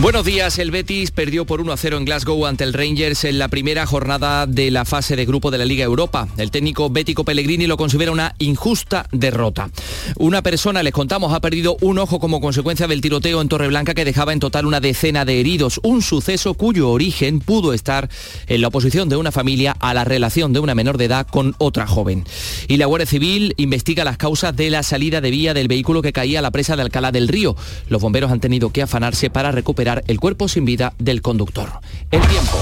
[0.00, 3.36] Buenos días, el Betis perdió por 1 a 0 en Glasgow ante el Rangers en
[3.36, 6.28] la primera jornada de la fase de grupo de la Liga Europa.
[6.36, 9.70] El técnico Bético Pellegrini lo considera una injusta derrota.
[10.16, 14.04] Una persona, les contamos, ha perdido un ojo como consecuencia del tiroteo en Torreblanca que
[14.04, 18.08] dejaba en total una decena de heridos, un suceso cuyo origen pudo estar
[18.46, 21.56] en la oposición de una familia a la relación de una menor de edad con
[21.58, 22.24] otra joven.
[22.68, 26.12] Y la Guardia Civil investiga las causas de la salida de vía del vehículo que
[26.12, 27.56] caía a la presa de Alcalá del Río.
[27.88, 31.68] Los bomberos han tenido que afanarse para recuperar el cuerpo sin vida del conductor.
[32.10, 32.58] El tiempo.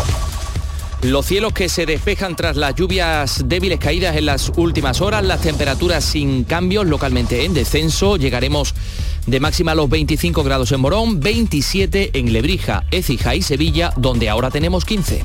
[1.02, 5.40] Los cielos que se despejan tras las lluvias débiles caídas en las últimas horas, las
[5.40, 8.74] temperaturas sin cambios, localmente en descenso, llegaremos
[9.26, 14.30] de máxima a los 25 grados en Morón, 27 en Lebrija, Écija y Sevilla, donde
[14.30, 15.24] ahora tenemos 15.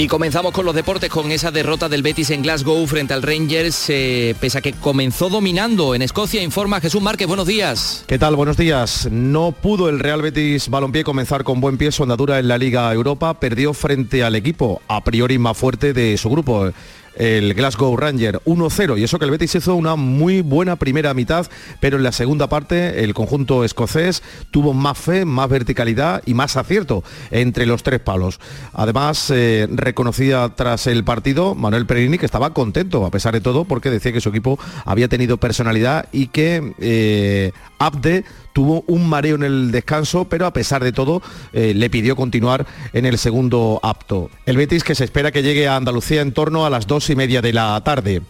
[0.00, 3.86] Y comenzamos con los deportes, con esa derrota del Betis en Glasgow frente al Rangers,
[3.88, 8.04] eh, pese a que comenzó dominando en Escocia, informa Jesús Márquez, buenos días.
[8.06, 8.36] ¿Qué tal?
[8.36, 9.08] Buenos días.
[9.10, 12.92] No pudo el Real Betis Balompié comenzar con buen pie su andadura en la Liga
[12.92, 16.70] Europa, perdió frente al equipo a priori más fuerte de su grupo
[17.18, 21.46] el Glasgow Ranger 1-0 y eso que el Betis hizo una muy buena primera mitad,
[21.80, 26.56] pero en la segunda parte el conjunto escocés tuvo más fe, más verticalidad y más
[26.56, 28.40] acierto entre los tres palos.
[28.72, 33.64] Además, eh, reconocía tras el partido Manuel Perini que estaba contento a pesar de todo
[33.64, 38.24] porque decía que su equipo había tenido personalidad y que eh, Abde
[38.58, 42.66] tuvo un mareo en el descanso, pero a pesar de todo eh, le pidió continuar
[42.92, 44.30] en el segundo apto.
[44.46, 47.14] El Betis que se espera que llegue a Andalucía en torno a las dos y
[47.14, 48.20] media de la tarde.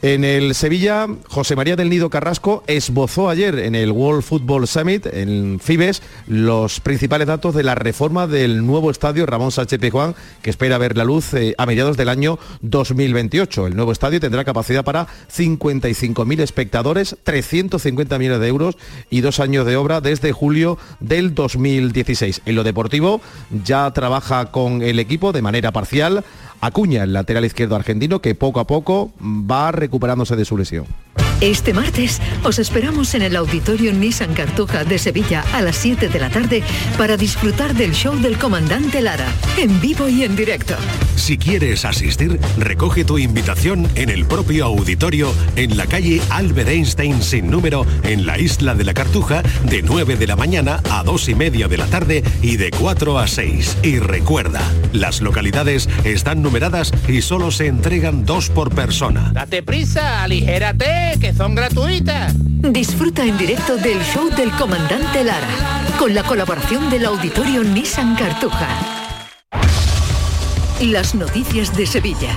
[0.00, 5.08] En el Sevilla, José María del Nido Carrasco esbozó ayer en el World Football Summit,
[5.12, 10.48] en Fibes, los principales datos de la reforma del nuevo estadio Ramón Sánchez Pizjuán, que
[10.48, 13.66] espera ver la luz eh, a mediados del año 2028.
[13.66, 18.78] El nuevo estadio tendrá capacidad para 55.000 espectadores, 350 millones de euros
[19.10, 22.42] y dos años de obra desde julio del 2016.
[22.46, 23.20] En lo deportivo
[23.64, 26.24] ya trabaja con el equipo de manera parcial.
[26.60, 30.86] Acuña, el lateral izquierdo argentino, que poco a poco va recuperándose de su lesión.
[31.42, 36.18] Este martes os esperamos en el Auditorio Nissan Cartuja de Sevilla a las 7 de
[36.18, 36.62] la tarde
[36.96, 39.28] para disfrutar del show del comandante Lara,
[39.58, 40.74] en vivo y en directo.
[41.16, 47.22] Si quieres asistir, recoge tu invitación en el propio auditorio en la calle Albert Einstein
[47.22, 51.28] sin número en la isla de la Cartuja de 9 de la mañana a 2
[51.28, 53.78] y media de la tarde y de 4 a 6.
[53.82, 54.62] Y recuerda,
[54.92, 59.32] las localidades están numeradas y solo se entregan dos por persona.
[59.34, 62.34] Date prisa, aligérate, que son gratuitas.
[62.36, 65.48] Disfruta en directo del show del comandante Lara,
[65.98, 68.68] con la colaboración del Auditorio Nissan Cartuja.
[70.80, 72.36] las noticias de Sevilla.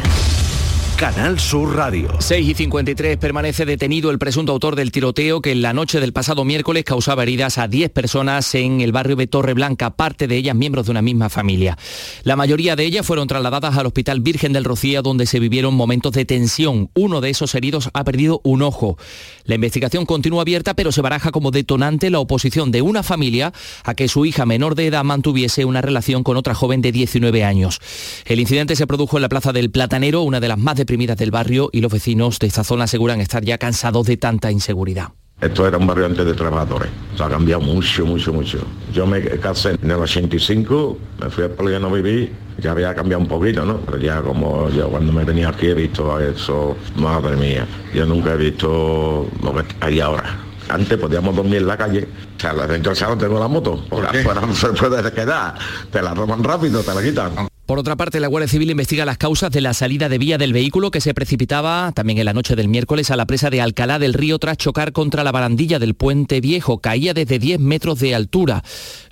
[1.00, 2.10] Canal Sur Radio.
[2.20, 6.12] 6 y 53 permanece detenido el presunto autor del tiroteo que en la noche del
[6.12, 10.58] pasado miércoles causaba heridas a 10 personas en el barrio de Torreblanca, parte de ellas
[10.58, 11.78] miembros de una misma familia.
[12.24, 16.12] La mayoría de ellas fueron trasladadas al Hospital Virgen del Rocío donde se vivieron momentos
[16.12, 16.90] de tensión.
[16.96, 18.98] Uno de esos heridos ha perdido un ojo.
[19.46, 23.54] La investigación continúa abierta pero se baraja como detonante la oposición de una familia
[23.86, 27.46] a que su hija menor de edad mantuviese una relación con otra joven de 19
[27.46, 27.80] años.
[28.26, 31.30] El incidente se produjo en la Plaza del Platanero, una de las más deprimidas del
[31.30, 35.10] barrio y los vecinos de esta zona aseguran estar ya cansados de tanta inseguridad.
[35.40, 36.90] Esto era un barrio antes de trabajadores.
[37.16, 38.58] Se ha cambiado mucho, mucho, mucho.
[38.92, 43.30] Yo me casé en el 85, me fui a Poliano vivir, ya había cambiado un
[43.30, 43.78] poquito, ¿no?
[43.82, 48.34] Pero ya como yo cuando me venía aquí he visto eso, madre mía, yo nunca
[48.34, 50.40] he visto lo que hay ahora.
[50.70, 54.08] Antes podíamos dormir en la calle, o sea, dentro del salón tengo la moto, por
[54.08, 55.54] afuera no se puede quedar,
[55.92, 57.49] te la toman rápido, te la quitan.
[57.70, 60.54] Por otra parte, la Guardia Civil investiga las causas de la salida de vía del
[60.54, 64.00] vehículo que se precipitaba también en la noche del miércoles a la presa de Alcalá
[64.00, 66.80] del Río tras chocar contra la barandilla del puente viejo.
[66.80, 68.64] Caía desde 10 metros de altura.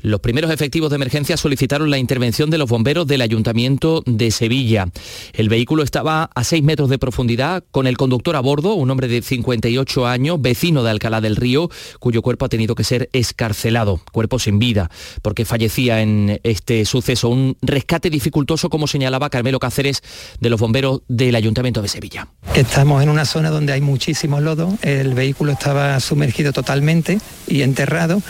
[0.02, 4.88] Los primeros efectivos de emergencia solicitaron la intervención de los bomberos del Ayuntamiento de Sevilla.
[5.34, 9.08] El vehículo estaba a 6 metros de profundidad con el conductor a bordo, un hombre
[9.08, 14.02] de 58 años, vecino de Alcalá del Río, cuyo cuerpo ha tenido que ser escarcelado,
[14.12, 14.90] cuerpo sin vida,
[15.22, 17.30] porque fallecía en este suceso.
[17.30, 18.10] Un rescate
[18.48, 20.02] como señalaba Carmelo Cáceres
[20.40, 22.30] de los bomberos del Ayuntamiento de Sevilla.
[22.56, 28.22] Estamos en una zona donde hay muchísimo lodo, el vehículo estaba sumergido totalmente y enterrado.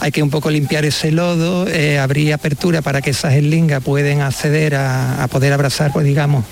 [0.00, 4.22] Hay que un poco limpiar ese lodo, eh, abrir apertura para que esas eslingas pueden
[4.22, 6.44] acceder a, poder abrazar, pues digamos,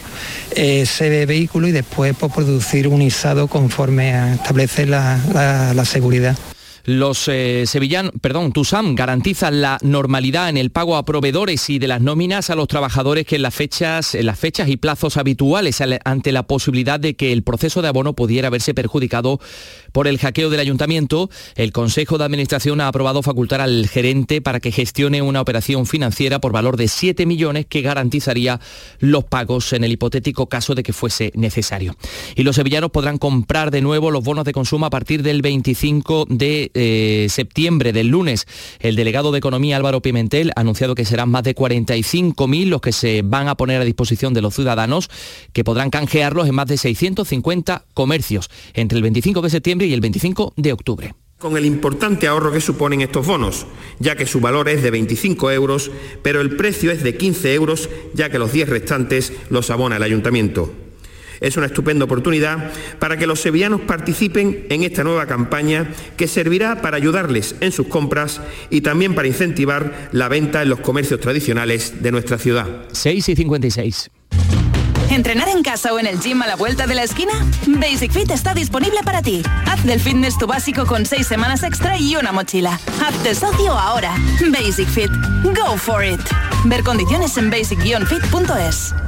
[0.54, 6.36] ese vehículo y después pues, producir un izado conforme establece la seguridad.
[6.88, 11.86] Los eh, sevillanos, perdón, TUSAM garantiza la normalidad en el pago a proveedores y de
[11.86, 15.82] las nóminas a los trabajadores que en las fechas, en las fechas y plazos habituales
[16.06, 19.38] ante la posibilidad de que el proceso de abono pudiera verse perjudicado
[19.92, 21.28] por el hackeo del ayuntamiento.
[21.56, 26.40] El Consejo de Administración ha aprobado facultar al gerente para que gestione una operación financiera
[26.40, 28.60] por valor de 7 millones que garantizaría
[28.98, 31.96] los pagos en el hipotético caso de que fuese necesario.
[32.34, 36.24] Y los sevillanos podrán comprar de nuevo los bonos de consumo a partir del 25
[36.30, 38.46] de eh, septiembre del lunes.
[38.80, 42.92] El delegado de Economía Álvaro Pimentel ha anunciado que serán más de 45.000 los que
[42.92, 45.10] se van a poner a disposición de los ciudadanos
[45.52, 50.00] que podrán canjearlos en más de 650 comercios entre el 25 de septiembre y el
[50.00, 53.64] 25 de octubre con el importante ahorro que suponen estos bonos,
[54.00, 55.88] ya que su valor es de 25 euros,
[56.20, 60.02] pero el precio es de 15 euros, ya que los 10 restantes los abona el
[60.02, 60.72] ayuntamiento.
[61.40, 66.82] Es una estupenda oportunidad para que los sevillanos participen en esta nueva campaña que servirá
[66.82, 72.02] para ayudarles en sus compras y también para incentivar la venta en los comercios tradicionales
[72.02, 72.66] de nuestra ciudad.
[72.92, 74.10] 6 y 56.
[75.10, 77.32] ¿Entrenar en casa o en el gym a la vuelta de la esquina?
[77.66, 79.42] Basic Fit está disponible para ti.
[79.66, 82.78] Haz del fitness tu básico con 6 semanas extra y una mochila.
[83.02, 84.14] Hazte socio ahora.
[84.50, 85.10] Basic Fit.
[85.42, 86.20] Go for it.
[86.66, 89.07] Ver condiciones en basic-fit.es.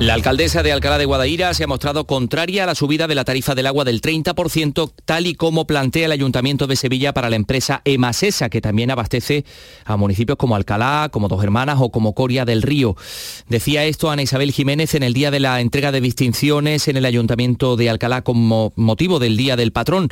[0.00, 3.24] La alcaldesa de Alcalá de Guadaira se ha mostrado contraria a la subida de la
[3.24, 7.34] tarifa del agua del 30%, tal y como plantea el Ayuntamiento de Sevilla para la
[7.34, 9.44] empresa Emasesa, que también abastece
[9.84, 12.94] a municipios como Alcalá, como Dos Hermanas o como Coria del Río.
[13.48, 17.04] Decía esto Ana Isabel Jiménez en el día de la entrega de distinciones en el
[17.04, 20.10] Ayuntamiento de Alcalá como motivo del Día del Patrón.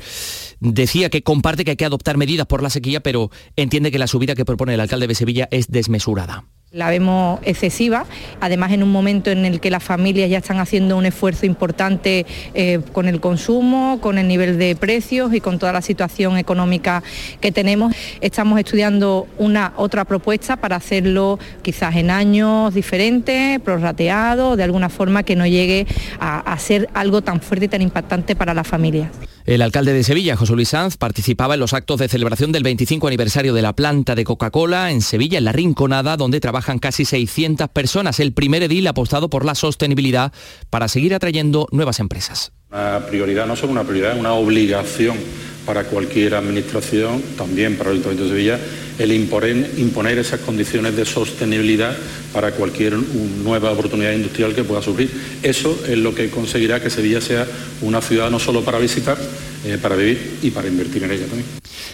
[0.58, 4.08] Decía que comparte que hay que adoptar medidas por la sequía, pero entiende que la
[4.08, 6.44] subida que propone el alcalde de Sevilla es desmesurada.
[6.72, 8.06] La vemos excesiva,
[8.40, 12.26] además en un momento en el que las familias ya están haciendo un esfuerzo importante
[12.54, 17.04] eh, con el consumo, con el nivel de precios y con toda la situación económica
[17.40, 17.94] que tenemos.
[18.20, 25.22] Estamos estudiando una otra propuesta para hacerlo quizás en años diferentes, prorrateado, de alguna forma
[25.22, 25.86] que no llegue
[26.18, 29.10] a, a ser algo tan fuerte y tan impactante para las familias.
[29.46, 33.06] El alcalde de Sevilla, José Luis Sanz, participaba en los actos de celebración del 25
[33.06, 37.68] aniversario de la planta de Coca-Cola en Sevilla, en La Rinconada, donde trabajan casi 600
[37.68, 38.18] personas.
[38.18, 40.32] El primer edil apostado por la sostenibilidad
[40.68, 42.50] para seguir atrayendo nuevas empresas.
[42.72, 45.16] Una prioridad, no solo una prioridad, una obligación
[45.64, 48.58] para cualquier administración, también para el Ayuntamiento de Sevilla,
[48.98, 51.96] el imponer, esas condiciones de sostenibilidad
[52.32, 55.10] para cualquier nueva oportunidad industrial que pueda surgir.
[55.42, 57.46] Eso es lo que conseguirá que Sevilla sea
[57.82, 59.18] una ciudad no solo para visitar,
[59.66, 61.46] eh, para vivir y para invertir en ella también.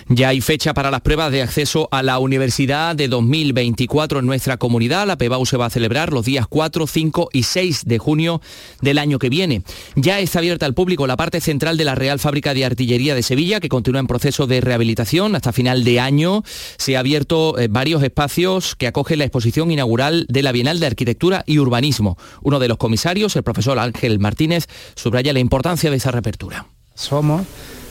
[0.09, 4.59] Ya hay fecha para las pruebas de acceso a la universidad de 2024 en nuestra
[4.59, 5.07] comunidad.
[5.07, 8.43] La PEBAU se va a celebrar los días 4, 5 y 6 de junio
[8.83, 9.63] del año que viene.
[9.97, 13.23] Ya está abierta al público la parte central de la Real Fábrica de Artillería de
[13.23, 15.35] Sevilla, que continúa en proceso de rehabilitación.
[15.35, 16.43] Hasta final de año
[16.77, 20.87] se ha abierto eh, varios espacios que acogen la exposición inaugural de la Bienal de
[20.87, 22.19] Arquitectura y Urbanismo.
[22.43, 26.67] Uno de los comisarios, el profesor Ángel Martínez, subraya la importancia de esa reapertura.
[26.95, 27.43] Somos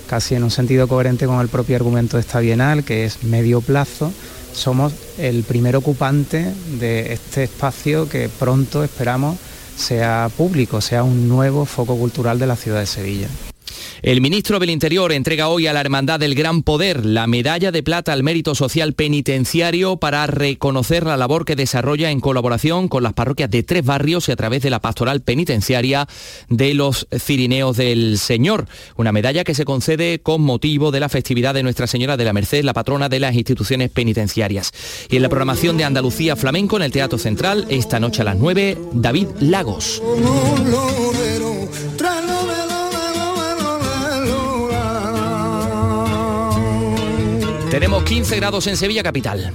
[0.07, 3.61] casi en un sentido coherente con el propio argumento de esta bienal, que es medio
[3.61, 4.11] plazo,
[4.53, 9.37] somos el primer ocupante de este espacio que pronto esperamos
[9.77, 13.27] sea público, sea un nuevo foco cultural de la ciudad de Sevilla.
[14.01, 17.83] El ministro del Interior entrega hoy a la Hermandad del Gran Poder la medalla de
[17.83, 23.13] plata al mérito social penitenciario para reconocer la labor que desarrolla en colaboración con las
[23.13, 26.07] parroquias de tres barrios y a través de la pastoral penitenciaria
[26.49, 28.67] de los Cirineos del Señor.
[28.97, 32.33] Una medalla que se concede con motivo de la festividad de Nuestra Señora de la
[32.33, 34.71] Merced, la patrona de las instituciones penitenciarias.
[35.09, 38.37] Y en la programación de Andalucía Flamenco en el Teatro Central, esta noche a las
[38.37, 40.01] 9, David Lagos.
[47.81, 49.51] Tenemos 15 grados en Sevilla capital.